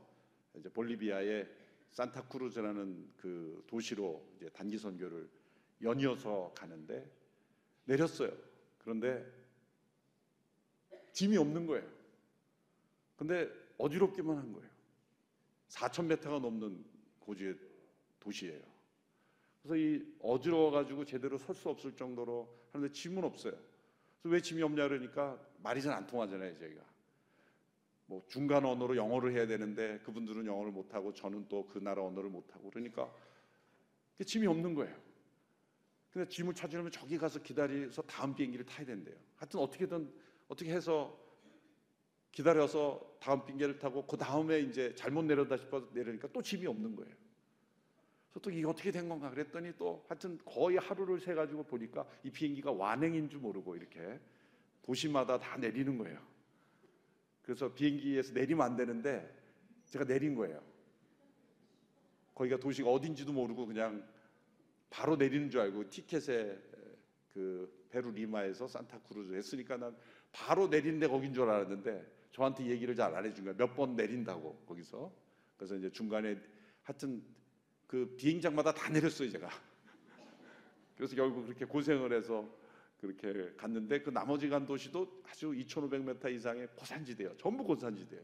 이제 0.57 0.69
볼리비아의 0.69 1.49
산타크루즈라는 1.91 3.13
그 3.17 3.65
도시로 3.67 4.25
이제 4.37 4.49
단기 4.51 4.79
선교를 4.79 5.29
연이어서 5.83 6.53
가는데 6.55 7.11
내렸어요. 7.85 8.31
그런데 8.79 9.27
짐이 11.13 11.37
없는 11.39 11.67
거예요. 11.67 11.89
근데 13.17 13.49
어지럽기만 13.79 14.37
한 14.37 14.53
거예요. 14.53 14.69
4천 15.69 16.07
메타가 16.07 16.41
넘는 16.41 16.85
고지의 17.21 17.57
도시예요. 18.19 18.70
그래서 19.63 19.77
이 19.77 20.03
어지러워 20.21 20.71
가지고 20.71 21.05
제대로 21.05 21.37
설 21.39 21.55
수 21.55 21.69
없을 21.69 21.95
정도로 21.95 22.49
하는데 22.73 22.93
짐은 22.93 23.23
없어요. 23.25 23.53
그래서 24.23 24.35
왜 24.35 24.41
짐이 24.41 24.63
없냐 24.63 24.89
그러니까 24.89 25.39
말이 25.63 25.83
잘 25.83 25.93
안 25.93 26.07
통하잖아요, 26.07 26.57
저희가. 26.59 26.83
뭐 28.07 28.23
중간 28.29 28.65
언어로 28.65 28.97
영어를 28.97 29.33
해야 29.33 29.47
되는데 29.47 29.99
그분들은 30.01 30.45
영어를 30.47 30.73
못 30.73 30.93
하고 30.95 31.13
저는 31.15 31.47
또 31.49 31.67
그 31.67 31.79
나라 31.79 32.03
언어를 32.05 32.29
못 32.31 32.53
하고 32.55 32.71
그러니까 32.71 33.13
짐이 34.25 34.47
없는 34.47 34.75
거예요. 34.75 34.97
근데 36.11 36.29
짐을 36.29 36.55
찾으려면 36.55 36.91
저기 36.91 37.17
가서 37.17 37.41
기다려서 37.41 38.03
다음 38.03 38.35
비행기를 38.35 38.67
타야 38.67 38.85
된대요. 38.85 39.15
하여튼 39.37 39.61
어떻게든 39.61 40.13
어떻게 40.49 40.73
해서 40.73 41.17
기다려서 42.33 43.17
다음 43.21 43.45
비행기를 43.45 43.79
타고 43.79 44.05
그 44.07 44.17
다음에 44.17 44.59
이제 44.61 44.93
잘못 44.97 45.23
내려다 45.25 45.57
싶어서 45.57 45.89
내려니까 45.93 46.29
또 46.33 46.43
짐이 46.43 46.67
없는 46.67 46.97
거예요. 46.97 47.15
또 48.39 48.51
이게 48.51 48.65
어떻게 48.67 48.93
된 48.93 49.09
건가 49.09 49.29
그랬더니 49.31 49.73
또 49.77 50.05
하여튼 50.09 50.39
거의 50.45 50.77
하루를 50.77 51.21
새 51.21 51.35
가지고 51.35 51.65
보니까 51.65 52.07
이 52.23 52.31
비행기가 52.31 52.71
완행인 52.71 53.29
줄 53.29 53.41
모르고 53.41 53.75
이렇게 53.77 54.21
도시마다 54.83 55.39
다 55.39 55.57
내리는 55.57 55.99
거예요. 55.99 56.21
그래서 57.43 57.73
비행기에서 57.75 58.33
내리면 58.33 58.65
안 58.65 58.77
되는데 58.77 59.37
제가 59.87 60.05
내린 60.05 60.35
거예요. 60.37 60.63
거기가 62.35 62.59
도시가 62.59 62.89
어딘지도 62.89 63.33
모르고 63.33 63.67
그냥 63.67 64.07
바로 64.89 65.17
내리는 65.17 65.51
줄 65.51 65.61
알고 65.61 65.91
티켓에 65.91 66.57
그 67.35 67.87
페루 67.91 68.13
리마에서 68.13 68.69
산타크루즈 68.69 69.35
했으니까 69.35 69.77
난 69.77 69.97
바로 70.33 70.69
내리는데 70.69 71.09
거긴 71.09 71.35
줄 71.35 71.51
알았는데 71.51 72.21
저한테 72.33 72.67
얘기를 72.67 72.95
잘 72.95 73.15
안 73.15 73.27
해준 73.27 73.45
거야. 73.45 73.55
몇 73.55 73.75
번 73.75 73.97
내린다고 73.97 74.65
거기서. 74.67 75.13
그래서 75.57 75.75
이제 75.75 75.91
중간에 75.91 76.41
하여튼 76.83 77.23
그 77.91 78.07
비행장마다 78.17 78.73
다 78.73 78.89
내렸어요 78.89 79.29
제가. 79.29 79.51
그래서 80.97 81.17
결국 81.17 81.45
그렇게 81.45 81.65
고생을 81.65 82.13
해서 82.13 82.49
그렇게 83.01 83.53
갔는데 83.57 84.01
그 84.01 84.11
나머지 84.11 84.49
간 84.49 84.65
도시도 84.65 85.25
아주 85.29 85.51
2,500m 85.51 86.33
이상의 86.33 86.69
고산지대요. 86.77 87.37
전부 87.37 87.65
고산지대요. 87.65 88.21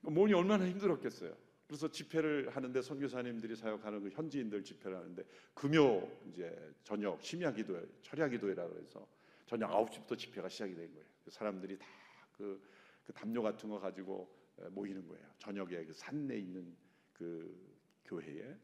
몸이 0.00 0.32
얼마나 0.32 0.66
힘들었겠어요. 0.66 1.36
그래서 1.66 1.90
집회를 1.90 2.48
하는데 2.48 2.80
선교사님들이 2.80 3.54
사역하는 3.54 4.02
그 4.02 4.08
현지인들 4.08 4.64
집회를 4.64 4.96
하는데 4.96 5.22
금요 5.52 6.10
이제 6.30 6.74
저녁 6.84 7.22
심야 7.22 7.52
기도 7.52 7.78
철야 8.00 8.28
기도회라고 8.28 8.78
해서 8.78 9.06
저녁 9.44 9.72
9시부터 9.72 10.16
집회가 10.16 10.48
시작이 10.48 10.74
된 10.74 10.90
거예요. 10.90 11.06
그 11.22 11.30
사람들이 11.30 11.78
다그 11.78 12.62
그 13.04 13.12
담요 13.12 13.42
같은 13.42 13.68
거 13.68 13.78
가지고 13.78 14.34
모이는 14.70 15.06
거예요. 15.06 15.26
저녁에 15.36 15.84
그 15.84 15.92
산내 15.92 16.38
있는 16.38 16.74
그 17.12 17.71
교회에 18.12 18.56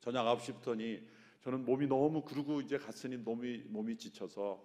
저녁 0.00 0.24
9시부터니 0.24 1.06
저는 1.42 1.64
몸이 1.64 1.86
너무 1.86 2.22
그러고 2.22 2.60
이제 2.60 2.78
갔으니 2.78 3.16
몸이 3.16 3.64
몸이 3.68 3.96
지쳐서 3.96 4.62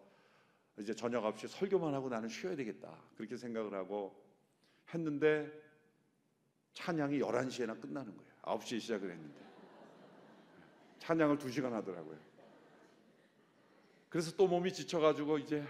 이제 0.79 0.93
저녁 0.93 1.23
9시 1.23 1.47
설교만 1.47 1.93
하고 1.93 2.09
나는 2.09 2.27
쉬어야 2.29 2.55
되겠다. 2.55 2.97
그렇게 3.15 3.37
생각을 3.37 3.73
하고 3.73 4.15
했는데 4.93 5.51
찬양이 6.73 7.19
11시에나 7.19 7.79
끝나는 7.79 8.15
거예요. 8.15 8.31
9시에 8.41 8.79
시작을 8.79 9.11
했는데. 9.11 9.45
찬양을 10.99 11.37
2시간 11.37 11.71
하더라고요. 11.71 12.17
그래서 14.09 14.35
또 14.35 14.47
몸이 14.47 14.73
지쳐 14.73 14.99
가지고 14.99 15.37
이제 15.37 15.65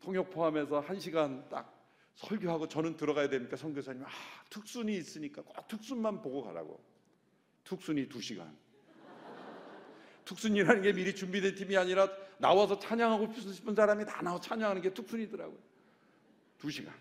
통역 0.00 0.30
포함해서 0.30 0.82
1시간 0.82 1.48
딱 1.48 1.73
설교하고 2.14 2.68
저는 2.68 2.96
들어가야 2.96 3.28
되니까 3.28 3.56
선교사님이 3.56 4.04
아, 4.04 4.10
특순이 4.48 4.96
있으니까 4.96 5.42
꼭 5.42 5.66
특순만 5.66 6.22
보고 6.22 6.42
가라고. 6.42 6.82
특순이 7.64 8.08
2시간. 8.08 8.54
특순이라는 10.24 10.82
게 10.82 10.92
미리 10.92 11.14
준비된 11.14 11.54
팀이 11.54 11.76
아니라 11.76 12.08
나와서 12.38 12.78
찬양하고 12.78 13.32
싶은 13.34 13.74
사람이 13.74 14.06
다 14.06 14.22
나와 14.22 14.40
찬양하는 14.40 14.80
게 14.80 14.92
특순이더라고요. 14.94 15.58
2시간. 16.60 16.92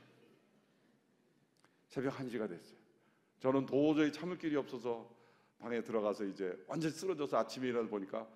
새벽 1.89 2.15
1시가 2.15 2.49
됐어요. 2.49 2.77
저는 3.39 3.65
도저히 3.65 4.11
참을 4.11 4.37
길이 4.37 4.55
없어서 4.55 5.09
방에 5.59 5.81
들어가서 5.81 6.25
이제 6.25 6.57
완전히 6.67 6.93
쓰러져서 6.93 7.37
아침에 7.37 7.67
일어나 7.67 7.87
보니까 7.87 8.27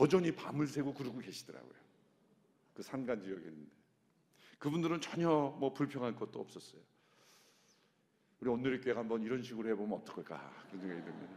여전히 0.00 0.32
밤을 0.32 0.66
새고 0.66 0.94
그러고 0.94 1.18
계시더라고요. 1.18 1.74
그 2.74 2.82
산간 2.82 3.22
지역에 3.22 3.44
있는데 3.44 3.83
그분들은 4.58 5.00
전혀 5.00 5.28
뭐 5.58 5.72
불평할 5.72 6.14
것도 6.16 6.40
없었어요. 6.40 6.80
우리 8.40 8.50
오늘의 8.50 8.80
교회 8.80 8.94
한번 8.94 9.22
이런 9.22 9.42
식으로 9.42 9.68
해보면 9.70 10.00
어떨까 10.00 10.52
그런 10.66 10.80
생각이 10.80 11.04
듭니다. 11.04 11.36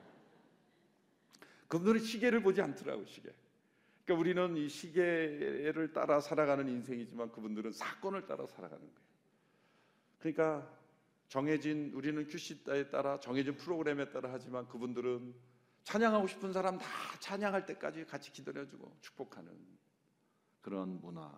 그분들은 1.68 2.00
시계를 2.00 2.42
보지 2.42 2.62
않더라고 2.62 3.06
시계. 3.06 3.34
그러니까 4.06 4.22
우리는 4.22 4.58
이 4.58 4.70
시계를 4.70 5.92
따라 5.94 6.20
살아가는 6.22 6.68
인생이지만 6.68 7.32
그분들은 7.32 7.74
사건을 7.74 8.26
따라 8.26 8.46
살아가는 8.46 8.80
거예요. 8.80 9.08
그러니까 10.20 10.78
정해진 11.28 11.92
우리는 11.94 12.26
큐시다에 12.26 12.90
따라 12.90 13.20
정해진 13.20 13.56
프로그램에 13.58 14.10
따라 14.10 14.30
하지만 14.32 14.68
그분들은 14.68 15.36
찬양하고 15.84 16.28
싶은 16.28 16.54
사람 16.54 16.78
다 16.78 16.86
찬양할 17.20 17.66
때까지 17.66 18.06
같이 18.06 18.32
기다려주고 18.32 18.98
축복하는 19.02 19.52
그런 20.62 21.00
문화. 21.02 21.32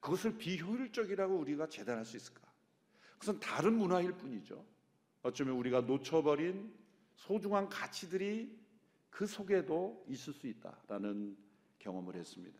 그것을 0.00 0.38
비효율적이라고 0.38 1.36
우리가 1.36 1.68
재단할 1.68 2.04
수 2.04 2.16
있을까? 2.16 2.40
그것은 3.18 3.40
다른 3.40 3.74
문화일 3.74 4.12
뿐이죠. 4.12 4.64
어쩌면 5.22 5.56
우리가 5.56 5.80
놓쳐버린 5.82 6.72
소중한 7.16 7.68
가치들이 7.68 8.56
그 9.10 9.26
속에도 9.26 10.04
있을 10.08 10.32
수 10.32 10.46
있다라는 10.46 11.36
경험을 11.80 12.14
했습니다. 12.14 12.58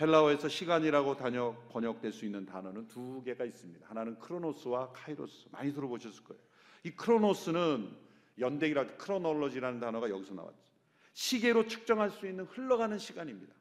헬라어에서 0.00 0.48
시간이라고 0.48 1.16
단역 1.16 1.68
번역될 1.68 2.12
수 2.12 2.24
있는 2.24 2.44
단어는 2.44 2.88
두 2.88 3.22
개가 3.22 3.44
있습니다. 3.44 3.86
하나는 3.88 4.18
크로노스와 4.18 4.92
카이로스. 4.92 5.48
많이 5.50 5.72
들어보셨을 5.72 6.24
거예요. 6.24 6.42
이 6.84 6.90
크로노스는 6.90 7.94
연대기라 8.38 8.96
크로놀로지라는 8.96 9.78
단어가 9.78 10.10
여기서 10.10 10.34
나왔죠. 10.34 10.72
시계로 11.12 11.68
측정할 11.68 12.10
수 12.10 12.26
있는 12.26 12.44
흘러가는 12.46 12.98
시간입니다. 12.98 13.54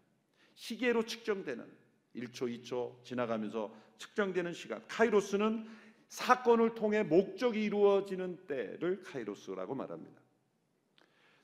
시계로 0.55 1.05
측정되는 1.05 1.80
1초, 2.15 2.63
2초 2.63 3.03
지나가면서 3.03 3.73
측정되는 3.97 4.53
시간. 4.53 4.81
카이로스는 4.87 5.67
사건을 6.07 6.75
통해 6.75 7.03
목적이 7.03 7.63
이루어지는 7.63 8.45
때를 8.47 9.01
카이로스라고 9.03 9.75
말합니다. 9.75 10.19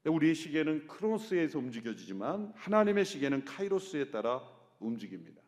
우리의 0.06 0.36
시계는 0.36 0.88
크로노스에서 0.88 1.60
움직여지지만 1.60 2.54
하나님의 2.56 3.06
시계는 3.06 3.46
카이로스에 3.46 4.10
따라 4.12 4.42
움직입니다. 4.80 5.42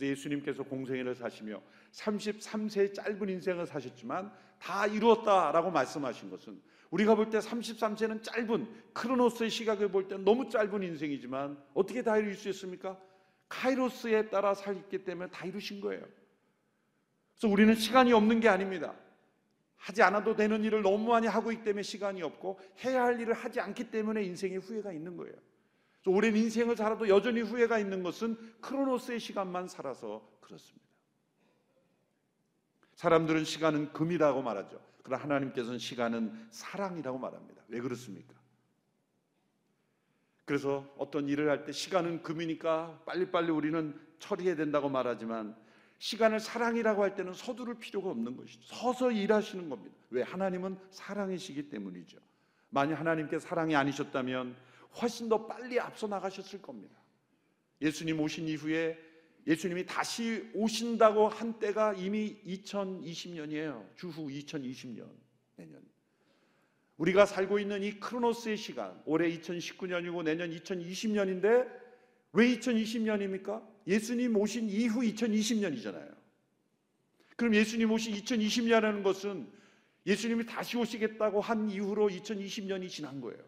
예수님께서 0.00 0.64
공생애를 0.64 1.14
사시며 1.14 1.62
33세의 1.92 2.94
짧은 2.94 3.28
인생을 3.28 3.66
사셨지만 3.66 4.32
다 4.58 4.86
이루었다라고 4.86 5.70
말씀하신 5.70 6.30
것은 6.30 6.60
우리가 6.90 7.14
볼 7.14 7.30
때 7.30 7.38
33세는 7.38 8.22
짧은 8.22 8.92
크로노스의 8.92 9.50
시각을 9.50 9.90
볼 9.90 10.08
때 10.08 10.16
너무 10.16 10.48
짧은 10.48 10.82
인생이지만 10.82 11.56
어떻게 11.74 12.02
다 12.02 12.18
이룰 12.18 12.34
수 12.34 12.48
있습니까? 12.50 13.00
카이로스에 13.54 14.30
따라 14.30 14.54
살기 14.54 15.04
때문에 15.04 15.30
다 15.30 15.46
이루신 15.46 15.80
거예요. 15.80 16.04
그래서 17.34 17.52
우리는 17.52 17.74
시간이 17.74 18.12
없는 18.12 18.40
게 18.40 18.48
아닙니다. 18.48 18.94
하지 19.76 20.02
않아도 20.02 20.34
되는 20.34 20.64
일을 20.64 20.82
너무 20.82 21.10
많이 21.10 21.26
하고 21.26 21.52
있기 21.52 21.62
때문에 21.62 21.82
시간이 21.82 22.22
없고 22.22 22.58
해야 22.84 23.04
할 23.04 23.20
일을 23.20 23.34
하지 23.34 23.60
않기 23.60 23.90
때문에 23.90 24.24
인생에 24.24 24.56
후회가 24.56 24.92
있는 24.92 25.16
거예요. 25.16 25.34
오랜 26.06 26.36
인생을 26.36 26.76
살아도 26.76 27.08
여전히 27.08 27.40
후회가 27.40 27.78
있는 27.78 28.02
것은 28.02 28.36
크로노스의 28.60 29.20
시간만 29.20 29.68
살아서 29.68 30.26
그렇습니다. 30.40 30.84
사람들은 32.96 33.44
시간은 33.44 33.92
금이라고 33.92 34.42
말하죠. 34.42 34.80
그러나 35.02 35.22
하나님께서는 35.22 35.78
시간은 35.78 36.48
사랑이라고 36.50 37.18
말합니다. 37.18 37.62
왜 37.68 37.80
그렇습니까? 37.80 38.34
그래서 40.44 40.92
어떤 40.98 41.28
일을 41.28 41.48
할 41.48 41.64
때 41.64 41.72
시간은 41.72 42.22
금이니까 42.22 43.02
빨리빨리 43.06 43.50
우리는 43.50 43.98
처리해야 44.18 44.56
된다고 44.56 44.88
말하지만 44.88 45.56
시간을 45.98 46.40
사랑이라고 46.40 47.02
할 47.02 47.14
때는 47.14 47.32
서두를 47.32 47.78
필요가 47.78 48.10
없는 48.10 48.36
것이죠. 48.36 48.60
서서 48.66 49.10
일하시는 49.10 49.68
겁니다. 49.68 49.94
왜? 50.10 50.22
하나님은 50.22 50.78
사랑이시기 50.90 51.68
때문이죠. 51.70 52.18
만약 52.68 53.00
하나님께 53.00 53.38
사랑이 53.38 53.74
아니셨다면 53.74 54.54
훨씬 55.00 55.28
더 55.28 55.46
빨리 55.46 55.80
앞서 55.80 56.06
나가셨을 56.06 56.60
겁니다. 56.60 56.96
예수님 57.80 58.20
오신 58.20 58.48
이후에 58.48 58.98
예수님이 59.46 59.86
다시 59.86 60.50
오신다고 60.54 61.28
한 61.28 61.58
때가 61.58 61.94
이미 61.94 62.40
2020년이에요. 62.46 63.96
주후 63.96 64.28
2020년 64.28 65.08
내년. 65.56 65.93
우리가 66.98 67.26
살고 67.26 67.58
있는 67.58 67.82
이 67.82 67.98
크로노스의 67.98 68.56
시간, 68.56 69.00
올해 69.04 69.30
2019년이고 69.36 70.22
내년 70.22 70.50
2020년인데 70.50 71.68
왜 72.32 72.56
2020년입니까? 72.56 73.66
예수님 73.86 74.36
오신 74.36 74.68
이후 74.68 75.00
2020년이잖아요. 75.00 76.14
그럼 77.36 77.54
예수님 77.54 77.90
오신 77.90 78.14
2020년이라는 78.14 79.02
것은 79.02 79.48
예수님이 80.06 80.46
다시 80.46 80.76
오시겠다고 80.76 81.40
한 81.40 81.68
이후로 81.68 82.08
2020년이 82.08 82.88
지난 82.88 83.20
거예요. 83.20 83.42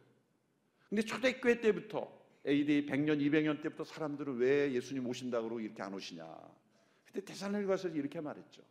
근데 0.89 1.03
초대교회 1.03 1.61
때부터 1.61 2.11
AD 2.47 2.87
100년, 2.87 3.21
200년 3.21 3.63
때부터 3.63 3.85
사람들은 3.85 4.37
왜 4.37 4.73
예수님 4.73 5.07
오신다고 5.07 5.61
이렇게 5.61 5.83
안 5.83 5.95
오시냐. 5.95 6.25
그때 7.05 7.21
대산을 7.25 7.67
가서 7.67 7.89
이렇게 7.89 8.21
말했죠. 8.21 8.63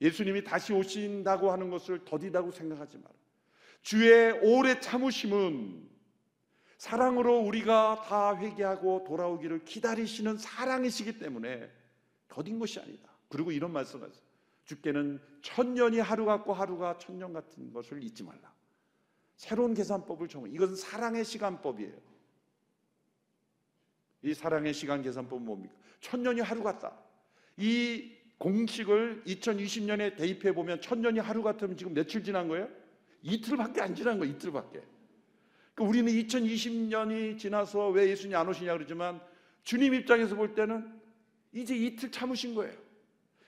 예수님이 0.00 0.44
다시 0.44 0.72
오신다고 0.72 1.50
하는 1.50 1.70
것을 1.70 2.04
더디다고 2.04 2.50
생각하지 2.50 2.98
마라. 2.98 3.10
주의 3.82 4.32
오래 4.42 4.80
참으심은 4.80 5.88
사랑으로 6.78 7.40
우리가 7.40 8.02
다 8.06 8.36
회개하고 8.36 9.04
돌아오기를 9.04 9.64
기다리시는 9.64 10.38
사랑이시기 10.38 11.18
때문에 11.18 11.70
더딘 12.28 12.58
것이 12.58 12.80
아니다. 12.80 13.10
그리고 13.28 13.52
이런 13.52 13.72
말씀하세요. 13.72 14.22
주께는 14.64 15.20
천년이 15.42 15.98
하루 15.98 16.24
같고 16.24 16.52
하루가 16.52 16.96
천년 16.96 17.32
같은 17.32 17.72
것을 17.72 18.02
잊지 18.02 18.22
말라. 18.22 18.54
새로운 19.36 19.74
계산법을 19.74 20.28
정해. 20.28 20.50
이것은 20.50 20.76
사랑의 20.76 21.24
시간법이에요. 21.24 21.92
이 24.22 24.34
사랑의 24.34 24.72
시간 24.72 25.02
계산법은 25.02 25.44
뭡니까? 25.44 25.74
천년이 26.00 26.40
하루 26.40 26.62
같다. 26.62 26.96
이 27.56 28.19
공식을 28.40 29.22
2020년에 29.26 30.16
대입해 30.16 30.52
보면 30.52 30.80
천년이 30.80 31.18
하루 31.18 31.42
같으면 31.42 31.76
지금 31.76 31.92
며칠 31.92 32.24
지난 32.24 32.48
거예요? 32.48 32.68
이틀밖에 33.22 33.82
안 33.82 33.94
지난 33.94 34.18
거예요. 34.18 34.34
이틀밖에. 34.34 34.82
그러니까 35.74 35.84
우리는 35.84 36.10
2020년이 36.10 37.38
지나서 37.38 37.90
왜 37.90 38.08
예수님 38.08 38.34
안 38.34 38.48
오시냐 38.48 38.72
그러지만 38.72 39.20
주님 39.62 39.92
입장에서 39.92 40.36
볼 40.36 40.54
때는 40.54 40.90
이제 41.52 41.76
이틀 41.76 42.10
참으신 42.10 42.54
거예요. 42.54 42.74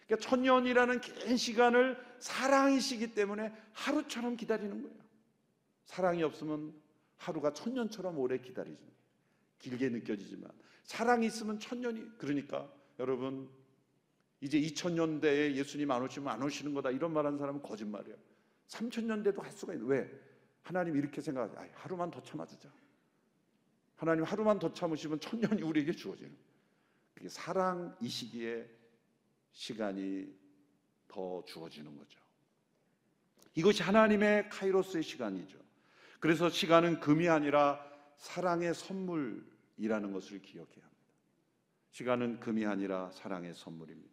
그러니까 0.07 0.29
천년이라는 0.29 1.01
긴 1.01 1.37
시간을 1.39 1.97
사랑이시기 2.19 3.15
때문에 3.15 3.51
하루처럼 3.73 4.37
기다리는 4.37 4.83
거예요. 4.83 4.97
사랑이 5.87 6.23
없으면 6.23 6.75
하루가 7.17 7.55
천년처럼 7.55 8.19
오래 8.19 8.37
기다리지 8.37 8.93
길게 9.59 9.89
느껴지지만 9.89 10.51
사랑이 10.85 11.27
있으면 11.27 11.59
천년이 11.59 12.19
그러니까 12.19 12.71
여러분 12.99 13.49
이제 14.43 14.61
2000년대에 14.61 15.55
예수님 15.55 15.89
안 15.93 16.03
오시면 16.03 16.29
안 16.29 16.43
오시는 16.43 16.75
거다 16.75 16.91
이런 16.91 17.13
말하는 17.13 17.39
사람은 17.39 17.63
거짓말이에요. 17.63 18.19
3000년대도 18.67 19.37
갈 19.37 19.53
수가 19.53 19.73
있는 19.73 19.87
왜? 19.87 20.11
하나님 20.63 20.97
이렇게 20.97 21.21
생각하죠. 21.21 21.59
아, 21.59 21.67
하루만 21.75 22.11
더 22.11 22.21
참아주자. 22.21 22.69
하나님 23.95 24.25
하루만 24.25 24.59
더 24.59 24.73
참으시면 24.73 25.21
천년이 25.21 25.63
우리에게 25.63 25.93
주어지는. 25.93 26.37
그게 27.15 27.29
사랑 27.29 27.97
이 28.01 28.09
시기에 28.09 28.69
시간이 29.53 30.37
더 31.07 31.45
주어지는 31.45 31.97
거죠. 31.97 32.19
이것이 33.55 33.85
하나님의 33.85 34.49
카이로스의 34.49 35.05
시간이죠. 35.05 35.57
그래서 36.19 36.51
시간은 36.51 36.99
금이 36.99 37.29
아니라 37.29 37.81
사랑의 38.17 38.75
선물이라는 38.75 40.13
것을 40.13 40.43
기억해야 40.43 40.85
합니다. 40.85 41.13
시간은 41.91 42.41
금이 42.41 42.67
아니라 42.67 43.11
사랑의 43.13 43.55
선물입니다. 43.55 44.12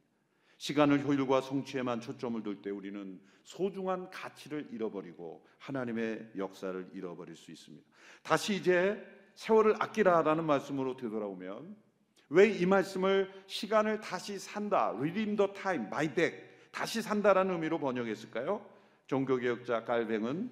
시간을 0.59 1.05
효율과 1.05 1.41
성취에만 1.41 2.01
초점을 2.01 2.43
둘 2.43 2.61
때 2.61 2.69
우리는 2.69 3.19
소중한 3.43 4.09
가치를 4.11 4.67
잃어버리고 4.71 5.45
하나님의 5.57 6.31
역사를 6.37 6.89
잃어버릴 6.93 7.35
수 7.35 7.51
있습니다. 7.51 7.85
다시 8.21 8.55
이제 8.55 9.01
세월을 9.35 9.75
아끼라라는 9.81 10.43
말씀으로 10.43 10.97
되돌아오면 10.97 11.75
왜 12.29 12.51
이 12.51 12.65
말씀을 12.65 13.31
시간을 13.47 14.01
다시 14.01 14.37
산다, 14.37 14.89
redeem 14.89 15.35
the 15.35 15.51
time, 15.53 15.89
buy 15.89 16.13
back, 16.13 16.37
다시 16.71 17.01
산다라는 17.01 17.53
의미로 17.55 17.79
번역했을까요? 17.79 18.63
종교개혁자 19.07 19.85
깔뱅은 19.85 20.51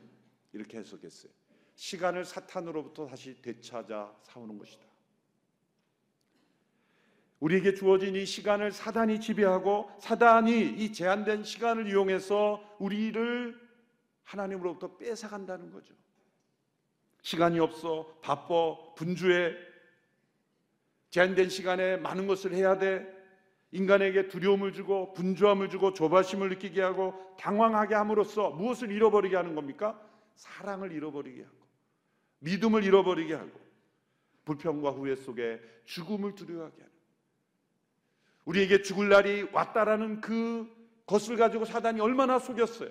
이렇게 0.54 0.80
해석했어요. 0.80 1.32
시간을 1.76 2.26
사탄으로부터 2.26 3.06
다시 3.06 3.40
되찾아 3.42 4.16
사오는 4.24 4.58
것이다. 4.58 4.88
우리에게 7.40 7.74
주어진 7.74 8.16
이 8.16 8.26
시간을 8.26 8.72
사단이 8.72 9.20
지배하고 9.20 9.92
사단이 10.00 10.60
이 10.78 10.92
제한된 10.92 11.44
시간을 11.44 11.88
이용해서 11.88 12.78
우리를 12.80 13.56
하나님으로부터 14.24 14.98
뺏어간다는 14.98 15.72
거죠. 15.72 15.94
시간이 17.22 17.60
없어 17.60 18.20
바빠 18.22 18.76
분주해 18.96 19.54
제한된 21.10 21.50
시간에 21.50 21.98
많은 21.98 22.28
것을 22.28 22.54
해야 22.54 22.78
돼 22.78 23.16
인간에게 23.72 24.30
두려움을 24.30 24.74
주고 24.74 25.14
분주함을 25.14 25.70
주고 25.70 25.94
조바심을 25.94 26.50
느끼게 26.50 26.82
하고 26.82 27.14
당황하게 27.38 27.96
함으로써 27.96 28.50
무엇을 28.52 28.92
잃어버리게 28.92 29.36
하는 29.36 29.56
겁니까? 29.56 30.02
사랑을 30.36 30.92
잃어버리게 30.92 31.44
하고 31.44 31.58
믿음을 32.40 32.84
잃어버리게 32.84 33.34
하고 33.34 33.60
불평과 34.46 34.92
후회 34.92 35.16
속에 35.16 35.60
죽음을 35.86 36.36
두려워하게 36.36 36.82
하는 36.82 36.97
우리에게 38.48 38.82
죽을 38.82 39.10
날이 39.10 39.46
왔다라는 39.52 40.22
그 40.22 40.68
것을 41.06 41.36
가지고 41.36 41.66
사단이 41.66 42.00
얼마나 42.00 42.40
속였어요. 42.40 42.90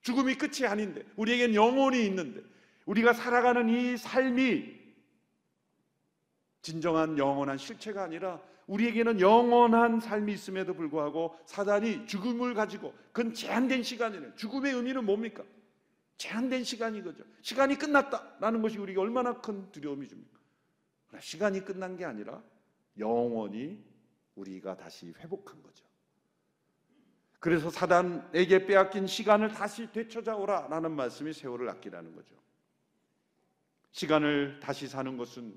죽음이 0.00 0.34
끝이 0.34 0.66
아닌데 0.66 1.04
우리에겐 1.16 1.54
영혼이 1.54 2.04
있는데 2.06 2.42
우리가 2.86 3.12
살아가는 3.12 3.68
이 3.68 3.96
삶이 3.96 4.82
진정한 6.62 7.18
영원한 7.18 7.58
실체가 7.58 8.02
아니라 8.02 8.40
우리에게는 8.66 9.20
영원한 9.20 10.00
삶이 10.00 10.32
있음에도 10.32 10.72
불구하고 10.74 11.38
사단이 11.44 12.06
죽음을 12.06 12.54
가지고 12.54 12.94
그건 13.12 13.34
제한된 13.34 13.82
시간이에요. 13.82 14.34
죽음의 14.36 14.72
의미는 14.72 15.04
뭡니까? 15.04 15.44
제한된 16.16 16.64
시간이 16.64 17.02
거죠. 17.02 17.24
시간이 17.42 17.76
끝났다라는 17.76 18.62
것이 18.62 18.78
우리가 18.78 19.02
얼마나 19.02 19.34
큰 19.40 19.70
두려움이 19.70 20.08
줍니까? 20.08 20.38
시간이 21.20 21.62
끝난 21.64 21.96
게 21.96 22.06
아니라 22.06 22.42
영원히 22.98 23.93
우리가 24.34 24.76
다시 24.76 25.12
회복한 25.18 25.62
거죠. 25.62 25.84
그래서 27.38 27.68
사단에게 27.68 28.66
빼앗긴 28.66 29.06
시간을 29.06 29.48
다시 29.50 29.92
되찾아오라 29.92 30.68
라는 30.68 30.92
말씀이 30.92 31.32
세월을 31.32 31.68
아끼라는 31.68 32.14
거죠. 32.14 32.34
시간을 33.92 34.60
다시 34.60 34.88
사는 34.88 35.16
것은 35.16 35.54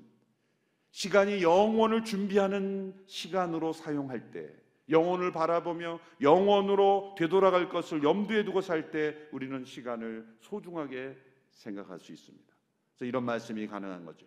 시간이 0.90 1.42
영원을 1.42 2.04
준비하는 2.04 2.94
시간으로 3.06 3.72
사용할 3.72 4.30
때 4.30 4.54
영혼을 4.90 5.32
바라보며 5.32 6.00
영원으로 6.20 7.14
되돌아갈 7.18 7.68
것을 7.68 8.02
염두에 8.02 8.44
두고 8.44 8.60
살 8.60 8.90
때 8.90 9.16
우리는 9.32 9.64
시간을 9.64 10.26
소중하게 10.40 11.16
생각할 11.50 11.98
수 11.98 12.12
있습니다. 12.12 12.54
그래서 12.90 13.04
이런 13.04 13.24
말씀이 13.24 13.66
가능한 13.66 14.04
거죠. 14.04 14.26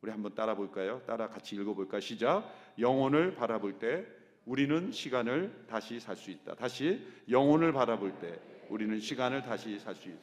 우리 0.00 0.10
한번 0.10 0.34
따라 0.34 0.54
볼까요? 0.54 1.02
따라 1.06 1.28
같이 1.28 1.56
읽어 1.56 1.74
볼까? 1.74 1.98
시작. 2.00 2.44
영혼을 2.78 3.34
바라볼 3.34 3.78
때 3.78 4.06
우리는 4.44 4.92
시간을 4.92 5.66
다시 5.68 5.98
살 6.00 6.16
수 6.16 6.30
있다. 6.30 6.54
다시 6.54 7.04
영혼을 7.28 7.72
바라볼 7.72 8.18
때 8.18 8.38
우리는 8.68 8.98
시간을 9.00 9.42
다시 9.42 9.78
살 9.78 9.94
수 9.94 10.08
있다. 10.08 10.20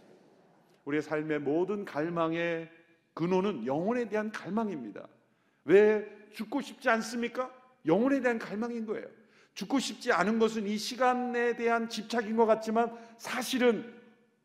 우리의 0.85 1.01
삶의 1.01 1.39
모든 1.39 1.83
갈망의 1.83 2.69
근원은 3.13 3.65
영혼에 3.65 4.07
대한 4.07 4.31
갈망입니다. 4.31 5.07
왜 5.65 6.05
죽고 6.31 6.61
싶지 6.61 6.89
않습니까? 6.89 7.51
영혼에 7.85 8.21
대한 8.21 8.39
갈망인 8.39 8.85
거예요. 8.85 9.07
죽고 9.53 9.79
싶지 9.79 10.11
않은 10.11 10.37
것은 10.39 10.67
이 10.67 10.77
시간에 10.77 11.55
대한 11.55 11.89
집착인 11.89 12.35
것 12.35 12.45
같지만 12.45 12.95
사실은 13.17 13.93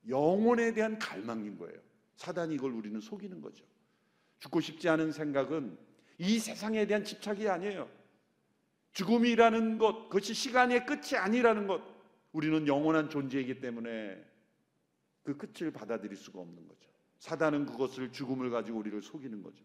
영혼에 0.09 0.73
대한 0.73 0.99
갈망인 0.99 1.59
거예요. 1.59 1.79
사단이 2.17 2.55
이걸 2.55 2.73
우리는 2.73 3.01
속이는 3.01 3.41
거죠. 3.41 3.65
죽고 4.41 4.61
싶지 4.61 4.89
않은 4.89 5.13
생각은 5.13 5.79
이 6.19 6.39
세상에 6.39 6.87
대한 6.87 7.05
집착이 7.05 7.49
아니에요. 7.49 7.89
죽음이라는 8.93 9.79
것, 9.79 10.09
그것이 10.09 10.35
시간의 10.35 10.85
끝이 10.85 11.17
아니라는 11.17 11.67
것, 11.67 11.81
우리는 12.33 12.67
영원한 12.67 13.09
존재이기 13.09 13.61
때문에 13.61 14.23
그 15.23 15.37
끝을 15.37 15.71
받아들일 15.73 16.17
수가 16.17 16.41
없는 16.41 16.67
거죠. 16.67 16.91
사단은 17.19 17.67
그것을 17.67 18.13
죽음을 18.13 18.51
가지고 18.51 18.79
우리를 18.79 19.01
속이는 19.01 19.43
거죠. 19.43 19.65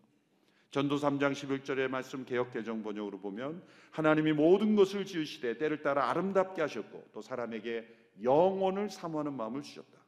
전도 0.72 0.98
3장 0.98 1.32
11절의 1.32 1.88
말씀 1.88 2.26
개혁 2.26 2.52
개정 2.52 2.84
번역으로 2.84 3.20
보면 3.20 3.64
하나님이 3.92 4.34
모든 4.34 4.76
것을 4.76 5.06
지으시되 5.06 5.58
때를 5.58 5.82
따라 5.82 6.10
아름답게 6.10 6.62
하셨고 6.62 7.12
또 7.14 7.22
사람에게 7.22 7.88
영혼을 8.24 8.90
사모하는 8.90 9.34
마음을 9.34 9.62
주셨다. 9.62 10.00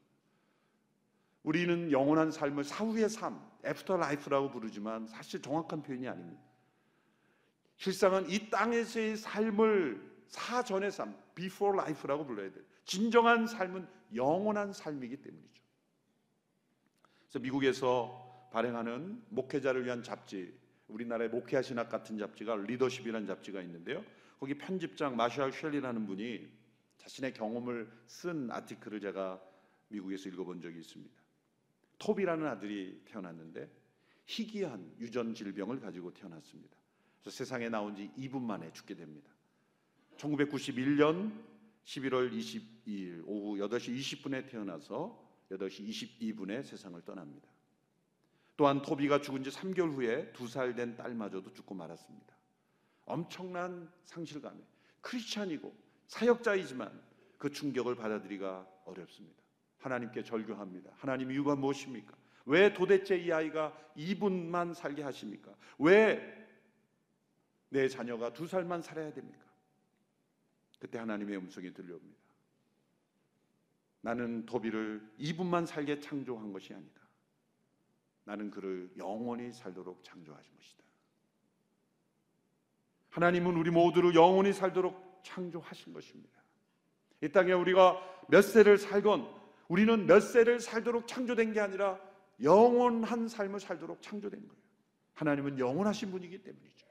우리는 1.43 1.89
영원한 1.91 2.31
삶을 2.31 2.65
사후의 2.65 3.09
삶, 3.09 3.39
after 3.65 3.97
life라고 3.97 4.49
부르지만 4.49 5.07
사실 5.07 5.41
정확한 5.41 5.83
표현이 5.83 6.07
아닙니다. 6.07 6.41
실상은 7.77 8.29
이 8.29 8.49
땅에서의 8.49 9.17
삶을 9.17 10.17
사전의 10.27 10.91
삶, 10.91 11.15
before 11.35 11.77
life라고 11.77 12.25
불러야 12.25 12.51
돼요. 12.51 12.63
진정한 12.85 13.47
삶은 13.47 13.87
영원한 14.15 14.73
삶이기 14.73 15.17
때문이죠. 15.17 15.61
그래서 17.19 17.39
미국에서 17.39 18.49
발행하는 18.51 19.23
목회자를 19.29 19.85
위한 19.85 20.01
잡지, 20.01 20.57
우리나라의 20.87 21.29
목회와 21.29 21.61
신학 21.61 21.89
같은 21.89 22.17
잡지가 22.17 22.55
리더십이라는 22.55 23.27
잡지가 23.27 23.61
있는데요. 23.61 24.03
거기 24.39 24.57
편집장 24.57 25.15
마샬 25.15 25.51
쉘리라는 25.51 26.05
분이 26.05 26.47
자신의 26.97 27.33
경험을 27.33 27.91
쓴 28.05 28.49
아티클을 28.51 29.01
제가 29.01 29.41
미국에서 29.89 30.29
읽어본 30.29 30.61
적이 30.61 30.79
있습니다. 30.79 31.13
톱이라는 31.99 32.45
아들이 32.45 33.01
태어났는데 33.05 33.69
희귀한 34.25 34.95
유전 34.99 35.33
질병을 35.33 35.79
가지고 35.79 36.13
태어났습니다. 36.13 36.77
그래서 37.21 37.37
세상에 37.37 37.69
나온 37.69 37.95
지 37.95 38.11
2분 38.17 38.41
만에 38.41 38.71
죽게 38.73 38.95
됩니다. 38.95 39.31
1991년 40.17 41.31
11월 41.85 42.31
22일 42.31 43.23
오후 43.25 43.57
8시 43.57 43.97
20분에 43.97 44.49
태어나서 44.49 45.25
8시 45.51 45.87
22분에 46.19 46.63
세상을 46.63 47.01
떠납니다. 47.03 47.47
또한 48.57 48.81
토비가 48.81 49.21
죽은 49.21 49.43
지 49.43 49.49
3개월 49.51 49.93
후에 49.93 50.33
두살된 50.33 50.97
딸마저도 50.97 51.53
죽고 51.53 51.75
말았습니다. 51.75 52.35
엄청난 53.05 53.89
상실감에 54.03 54.59
크리스찬이고 55.01 55.73
사역자이지만 56.07 57.01
그 57.37 57.51
충격을 57.51 57.95
받아들이기가 57.95 58.67
어렵습니다. 58.85 59.46
하나님께 59.87 60.23
절규합니다. 60.23 60.91
하나님 60.97 61.31
이유가 61.31 61.55
무엇입니까? 61.55 62.15
왜 62.45 62.73
도대체 62.73 63.17
이 63.17 63.31
아이가 63.31 63.75
2분만 63.97 64.73
살게 64.73 65.01
하십니까? 65.03 65.53
왜 65.79 66.37
내 67.69 67.87
자녀가 67.87 68.31
두 68.31 68.47
살만 68.47 68.81
살아야 68.81 69.11
됩니까? 69.11 69.45
그때 70.79 70.99
하나님의 70.99 71.37
음성이 71.37 71.73
들려옵니다. 71.73 72.17
나는 74.01 74.45
도비를 74.45 75.15
2분만 75.19 75.65
살게 75.65 75.99
창조한 75.99 76.53
것이 76.53 76.73
아니다. 76.73 77.01
나는 78.23 78.51
그를 78.51 78.91
영원히 78.97 79.51
살도록 79.51 80.03
창조하신 80.03 80.55
것이다. 80.55 80.83
하나님은 83.09 83.55
우리 83.55 83.71
모두를 83.71 84.13
영원히 84.15 84.53
살도록 84.53 85.21
창조하신 85.23 85.93
것입니다. 85.93 86.37
이 87.21 87.29
땅에 87.29 87.51
우리가 87.53 88.25
몇 88.29 88.43
세를 88.43 88.77
살건 88.77 89.27
우리는 89.67 90.05
몇 90.05 90.19
세를 90.21 90.59
살도록 90.59 91.07
창조된 91.07 91.53
게 91.53 91.59
아니라 91.59 91.99
영원한 92.41 93.27
삶을 93.27 93.59
살도록 93.59 94.01
창조된 94.01 94.39
거예요. 94.39 94.61
하나님은 95.13 95.59
영원하신 95.59 96.11
분이기 96.11 96.43
때문이죠. 96.43 96.87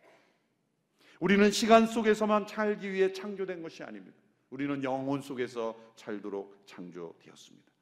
우리는 1.21 1.51
시간 1.51 1.87
속에서만 1.87 2.47
살기 2.47 2.93
위해 2.93 3.13
창조된 3.13 3.63
것이 3.63 3.83
아닙니다. 3.83 4.17
우리는 4.51 4.83
영혼 4.85 5.21
속에서 5.23 5.77
살도록 5.97 6.67
창조되었습니다. 6.67 7.73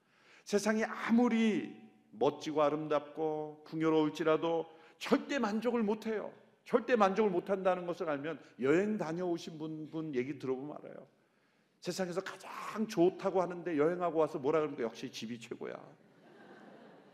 세상이 0.44 0.85
아무리 0.85 1.74
멋지고 2.12 2.62
아름답고 2.62 3.64
풍요로울지라도 3.66 4.70
절대 4.98 5.38
만족을 5.38 5.83
못해요. 5.83 6.33
절대 6.64 6.96
만족을 6.96 7.30
못한다는 7.30 7.87
것을 7.87 8.09
알면 8.09 8.38
여행 8.61 8.96
다녀오신 8.96 9.59
분, 9.59 9.90
분 9.90 10.14
얘기 10.14 10.38
들어보면 10.38 10.76
알아요. 10.78 11.07
세상에서 11.84 12.22
가장 12.22 12.88
좋다고 12.88 13.42
하는데 13.42 13.76
여행하고 13.76 14.20
와서 14.20 14.38
뭐라 14.38 14.60
그러니까 14.60 14.84
역시 14.84 15.12
집이 15.12 15.38
최고야. 15.38 15.74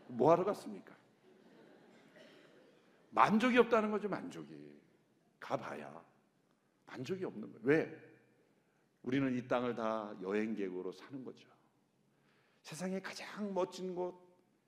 뭐 0.07 0.31
하러 0.31 0.45
갔습니까? 0.45 0.95
만족이 3.09 3.57
없다는 3.57 3.91
거죠, 3.91 4.07
만족이. 4.07 4.79
가봐야 5.41 6.01
만족이 6.85 7.25
없는 7.25 7.51
거예요. 7.51 7.59
왜? 7.63 7.97
우리는 9.03 9.35
이 9.37 9.45
땅을 9.45 9.75
다 9.75 10.15
여행객으로 10.21 10.93
사는 10.93 11.21
거죠. 11.25 11.49
세상에 12.61 13.01
가장 13.01 13.53
멋진 13.53 13.93
곳, 13.93 14.17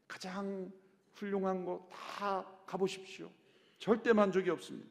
가장 0.06 0.70
훌륭한 1.14 1.64
곳 1.64 1.88
다 1.90 2.44
가보십시오. 2.66 3.32
절대 3.80 4.12
만족이 4.12 4.50
없습니다. 4.50 4.90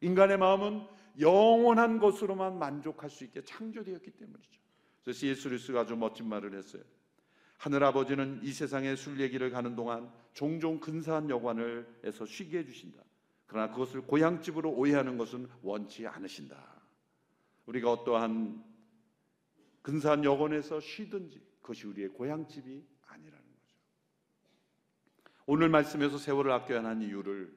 인간의 0.00 0.38
마음은 0.38 0.86
영원한 1.18 1.98
것으로만 1.98 2.58
만족할 2.58 3.10
수 3.10 3.24
있게 3.24 3.42
창조되었기 3.42 4.10
때문이죠. 4.12 4.60
그래서 5.02 5.18
C.S. 5.18 5.48
루스가 5.48 5.80
아주 5.80 5.96
멋진 5.96 6.28
말을 6.28 6.54
했어요. 6.54 6.82
하늘 7.56 7.84
아버지는 7.84 8.40
이 8.42 8.52
세상의 8.52 8.96
술 8.96 9.20
얘기를 9.20 9.50
가는 9.50 9.74
동안 9.76 10.10
종종 10.32 10.80
근사한 10.80 11.28
여관을 11.28 12.00
에서 12.04 12.24
쉬게 12.24 12.58
해주신다. 12.58 13.02
그러나 13.46 13.70
그것을 13.70 14.02
고향집으로 14.02 14.70
오해하는 14.70 15.18
것은 15.18 15.48
원치 15.62 16.06
않으신다. 16.06 16.56
우리가 17.66 17.92
어떠한 17.92 18.64
근사한 19.82 20.24
여관에서 20.24 20.80
쉬든지 20.80 21.40
그것이 21.60 21.86
우리의 21.86 22.08
고향집이 22.10 22.84
오늘 25.52 25.68
말씀에서 25.68 26.16
세월을 26.16 26.52
아껴야 26.52 26.84
하는 26.84 27.02
이유를 27.02 27.52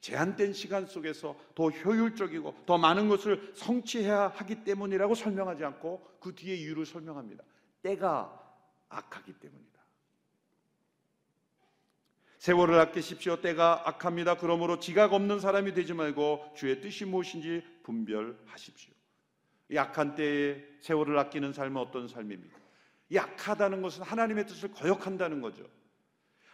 제한된 0.00 0.52
시간 0.52 0.86
속에서 0.86 1.36
더 1.54 1.68
효율적이고 1.68 2.62
더 2.66 2.78
많은 2.78 3.08
것을 3.08 3.52
성취해야 3.54 4.28
하기 4.28 4.64
때문이라고 4.64 5.14
설명하지 5.14 5.64
않고 5.64 6.16
그 6.20 6.34
뒤에 6.34 6.54
이유를 6.56 6.86
설명합니다. 6.86 7.44
때가 7.82 8.36
악하기 8.88 9.32
때문이다. 9.34 9.70
세월을 12.38 12.78
아끼십시오. 12.80 13.42
때가 13.42 13.82
악합니다. 13.86 14.38
그러므로 14.38 14.78
지각 14.80 15.12
없는 15.12 15.40
사람이 15.40 15.74
되지 15.74 15.92
말고 15.92 16.54
주의 16.56 16.80
뜻이 16.80 17.04
무엇인지 17.04 17.62
분별하십시오. 17.82 18.94
약한 19.74 20.14
때에 20.14 20.64
세월을 20.80 21.18
아끼는 21.18 21.52
삶은 21.52 21.76
어떤 21.76 22.08
삶입니까? 22.08 22.58
약하다는 23.12 23.82
것은 23.82 24.02
하나님의 24.02 24.46
뜻을 24.46 24.72
거역한다는 24.72 25.42
거죠. 25.42 25.64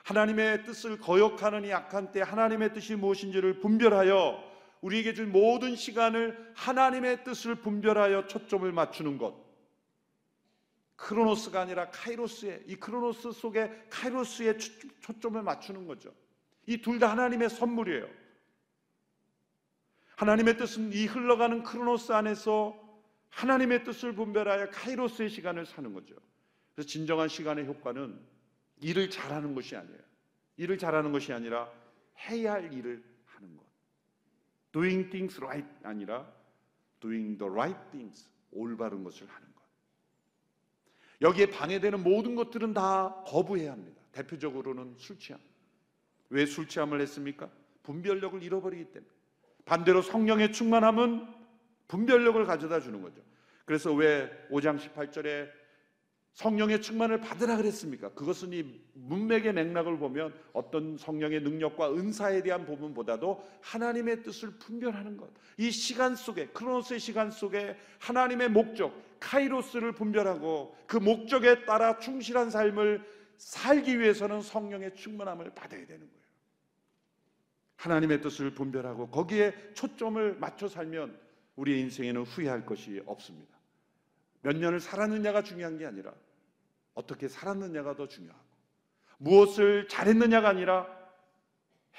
하나님의 0.06 0.62
뜻을 0.62 1.00
거역하는 1.00 1.64
이 1.64 1.70
약한 1.70 2.12
때 2.12 2.20
하나님의 2.20 2.72
뜻이 2.72 2.94
무엇인지를 2.94 3.58
분별하여 3.58 4.40
우리에게 4.80 5.14
줄 5.14 5.26
모든 5.26 5.74
시간을 5.74 6.52
하나님의 6.54 7.24
뜻을 7.24 7.56
분별하여 7.56 8.28
초점을 8.28 8.70
맞추는 8.70 9.18
것. 9.18 9.34
크로노스가 10.94 11.60
아니라 11.60 11.90
카이로스의 11.90 12.62
이 12.68 12.76
크로노스 12.76 13.32
속에 13.32 13.68
카이로스의 13.90 14.58
초점을 15.00 15.42
맞추는 15.42 15.88
거죠. 15.88 16.14
이 16.68 16.80
둘 16.80 17.00
다 17.00 17.10
하나님의 17.10 17.50
선물이에요. 17.50 18.06
하나님의 20.14 20.56
뜻은 20.56 20.92
이 20.92 21.06
흘러가는 21.06 21.64
크로노스 21.64 22.12
안에서 22.12 22.78
하나님의 23.30 23.82
뜻을 23.82 24.14
분별하여 24.14 24.70
카이로스의 24.70 25.30
시간을 25.30 25.66
사는 25.66 25.92
거죠. 25.92 26.14
그래서 26.74 26.88
진정한 26.88 27.26
시간의 27.28 27.66
효과는 27.66 28.35
일을 28.80 29.10
잘하는 29.10 29.54
것이 29.54 29.76
아니에요. 29.76 29.98
일을 30.56 30.78
잘하는 30.78 31.12
것이 31.12 31.32
아니라 31.32 31.70
해야 32.28 32.54
할 32.54 32.72
일을 32.72 33.02
하는 33.24 33.56
것. 33.56 33.64
Doing 34.72 35.10
things 35.10 35.38
right 35.42 35.68
아니라 35.82 36.30
doing 37.00 37.38
the 37.38 37.50
right 37.50 37.78
things 37.90 38.28
올바른 38.52 39.04
것을 39.04 39.26
하는 39.28 39.46
것. 39.54 39.62
여기에 41.22 41.50
방해되는 41.50 42.02
모든 42.02 42.34
것들은 42.34 42.74
다 42.74 43.22
거부해야 43.26 43.72
합니다. 43.72 44.02
대표적으로는 44.12 44.94
술 44.98 45.18
취함. 45.18 45.40
왜 46.28 46.44
술 46.46 46.66
취함을 46.68 47.00
했습니까? 47.02 47.50
분별력을 47.82 48.42
잃어버리기 48.42 48.86
때문에. 48.86 49.10
반대로 49.64 50.02
성령의 50.02 50.52
충만함은 50.52 51.26
분별력을 51.88 52.44
가져다 52.44 52.80
주는 52.80 53.00
거죠. 53.00 53.22
그래서 53.64 53.92
왜 53.92 54.30
5장 54.50 54.78
18절에 54.78 55.50
성령의 56.36 56.82
충만을 56.82 57.18
받으라 57.22 57.56
그랬습니까? 57.56 58.10
그것은 58.10 58.52
이 58.52 58.78
문맥의 58.92 59.54
맥락을 59.54 59.98
보면 59.98 60.34
어떤 60.52 60.98
성령의 60.98 61.40
능력과 61.40 61.94
은사에 61.94 62.42
대한 62.42 62.66
부분보다도 62.66 63.42
하나님의 63.62 64.22
뜻을 64.22 64.50
분별하는 64.58 65.16
것. 65.16 65.30
이 65.56 65.70
시간 65.70 66.14
속에 66.14 66.48
크로노스의 66.48 67.00
시간 67.00 67.30
속에 67.30 67.78
하나님의 68.00 68.50
목적 68.50 69.02
카이로스를 69.18 69.92
분별하고 69.92 70.76
그 70.86 70.98
목적에 70.98 71.64
따라 71.64 71.98
충실한 71.98 72.50
삶을 72.50 73.02
살기 73.38 73.98
위해서는 73.98 74.42
성령의 74.42 74.94
충만함을 74.94 75.54
받아야 75.54 75.86
되는 75.86 76.00
거예요. 76.00 76.26
하나님의 77.76 78.20
뜻을 78.20 78.50
분별하고 78.50 79.08
거기에 79.08 79.54
초점을 79.72 80.36
맞춰 80.38 80.68
살면 80.68 81.18
우리의 81.56 81.80
인생에는 81.80 82.24
후회할 82.24 82.66
것이 82.66 83.02
없습니다. 83.06 83.56
몇 84.42 84.54
년을 84.54 84.80
살았느냐가 84.80 85.42
중요한 85.42 85.78
게 85.78 85.86
아니라 85.86 86.12
어떻게 86.96 87.28
살았느냐가 87.28 87.94
더 87.94 88.08
중요하고 88.08 88.44
무엇을 89.18 89.86
잘했느냐가 89.88 90.48
아니라 90.48 90.86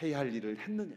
해야 0.02 0.20
할 0.20 0.34
일을 0.34 0.58
했느냐. 0.60 0.96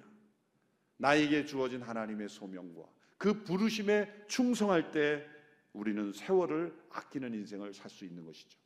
나에게 0.96 1.44
주어진 1.46 1.80
하나님의 1.80 2.28
소명과 2.28 2.82
그 3.16 3.44
부르심에 3.44 4.26
충성할 4.26 4.90
때 4.90 5.24
우리는 5.72 6.12
세월을 6.12 6.76
아끼는 6.90 7.32
인생을 7.34 7.72
살 7.72 7.90
수 7.90 8.04
있는 8.04 8.24
것이죠. 8.24 8.58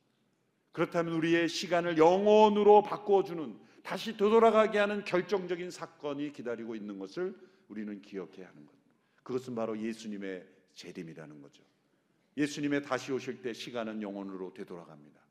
그렇다면 0.73 1.15
우리의 1.15 1.49
시간을 1.49 1.99
영원으로 1.99 2.83
바꿔주는 2.83 3.57
다시 3.83 4.17
되돌아가게 4.17 4.79
하는 4.79 5.05
결정적인 5.05 5.71
사건이 5.71 6.33
기다리고 6.33 6.75
있는 6.75 6.99
것을 6.99 7.37
우리는 7.69 8.01
기억해야 8.01 8.49
하는 8.49 8.67
것. 8.67 8.75
그것은 9.23 9.55
바로 9.55 9.79
예수님의 9.79 10.47
재림이라는 10.75 11.43
거죠. 11.43 11.63
예수님의 12.37 12.83
다시 12.83 13.13
오실 13.13 13.43
때 13.43 13.53
시간은 13.53 14.03
영원으로 14.03 14.53
되돌아갑니다. 14.55 15.24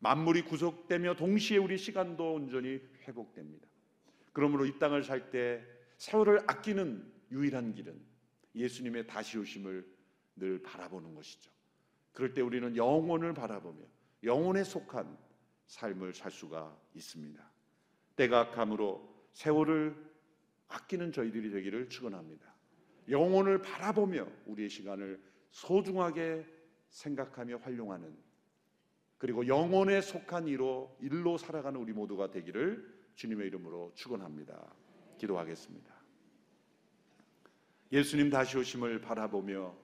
만물이 0.00 0.42
구속되며 0.42 1.14
동시에 1.14 1.58
우리 1.58 1.78
시간도 1.78 2.34
온전히 2.34 2.80
회복됩니다. 3.06 3.66
그러므로 4.32 4.66
이 4.66 4.78
땅을 4.78 5.04
살 5.04 5.30
때 5.30 5.64
세월을 5.96 6.40
아끼는 6.46 7.12
유일한 7.30 7.72
길은 7.74 7.98
예수님의 8.54 9.06
다시 9.06 9.38
오심을 9.38 9.86
늘 10.36 10.62
바라보는 10.62 11.14
것이죠. 11.14 11.50
그럴 12.12 12.34
때 12.34 12.42
우리는 12.42 12.76
영혼을 12.76 13.32
바라보며 13.32 13.82
영혼에 14.22 14.64
속한 14.64 15.16
삶을 15.66 16.14
살 16.14 16.30
수가 16.30 16.76
있습니다. 16.94 17.50
때가 18.16 18.40
악함으로 18.40 19.28
세월을 19.32 19.96
아끼는 20.68 21.12
저희들이 21.12 21.50
되기를 21.50 21.88
축원합니다. 21.88 22.54
영혼을 23.08 23.60
바라보며 23.60 24.26
우리의 24.46 24.68
시간을 24.68 25.22
소중하게 25.50 26.46
생각하며 26.90 27.58
활용하는 27.58 28.16
그리고 29.24 29.46
영혼에 29.46 30.02
속한 30.02 30.48
이로 30.48 30.94
일로 31.00 31.38
살아가는 31.38 31.80
우리 31.80 31.94
모두가 31.94 32.30
되기를 32.30 32.86
주님의 33.14 33.46
이름으로 33.46 33.90
축원합니다. 33.94 34.70
기도하겠습니다. 35.16 35.94
예수님 37.90 38.28
다시 38.28 38.58
오심을 38.58 39.00
바라보며 39.00 39.74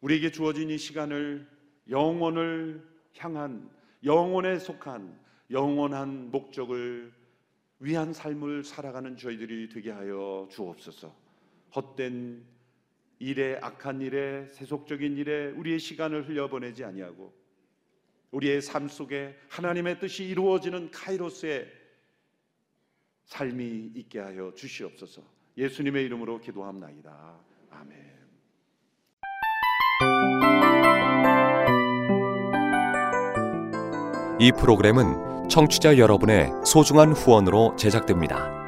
우리에게 0.00 0.30
주어진 0.30 0.70
이 0.70 0.78
시간을 0.78 1.46
영혼을 1.90 2.82
향한 3.18 3.68
영혼에 4.02 4.58
속한 4.58 5.20
영원한 5.50 6.30
목적을 6.30 7.12
위한 7.78 8.14
삶을 8.14 8.64
살아가는 8.64 9.18
저희들이 9.18 9.68
되게 9.68 9.90
하여 9.90 10.48
주옵소서. 10.50 11.14
헛된 11.76 12.42
일에 13.18 13.58
악한 13.60 14.00
일에 14.00 14.48
세속적인 14.48 15.18
일에 15.18 15.50
우리의 15.50 15.78
시간을 15.78 16.26
흘려보내지 16.26 16.84
아니하고 16.84 17.37
우리의 18.30 18.60
삶 18.62 18.88
속에 18.88 19.36
하나님의 19.48 19.98
뜻이 19.98 20.24
이루어지는 20.24 20.90
카이로스의 20.90 21.66
삶이 23.24 23.92
있게 23.94 24.20
하여 24.20 24.52
주시옵소서. 24.54 25.22
예수님의 25.56 26.04
이름으로 26.06 26.40
기도합나이다. 26.40 27.36
아멘. 27.70 28.18
이 34.40 34.52
프로그램은 34.52 35.48
청취자 35.48 35.98
여러분의 35.98 36.50
소중한 36.64 37.12
후원으로 37.12 37.74
제작됩니다. 37.76 38.67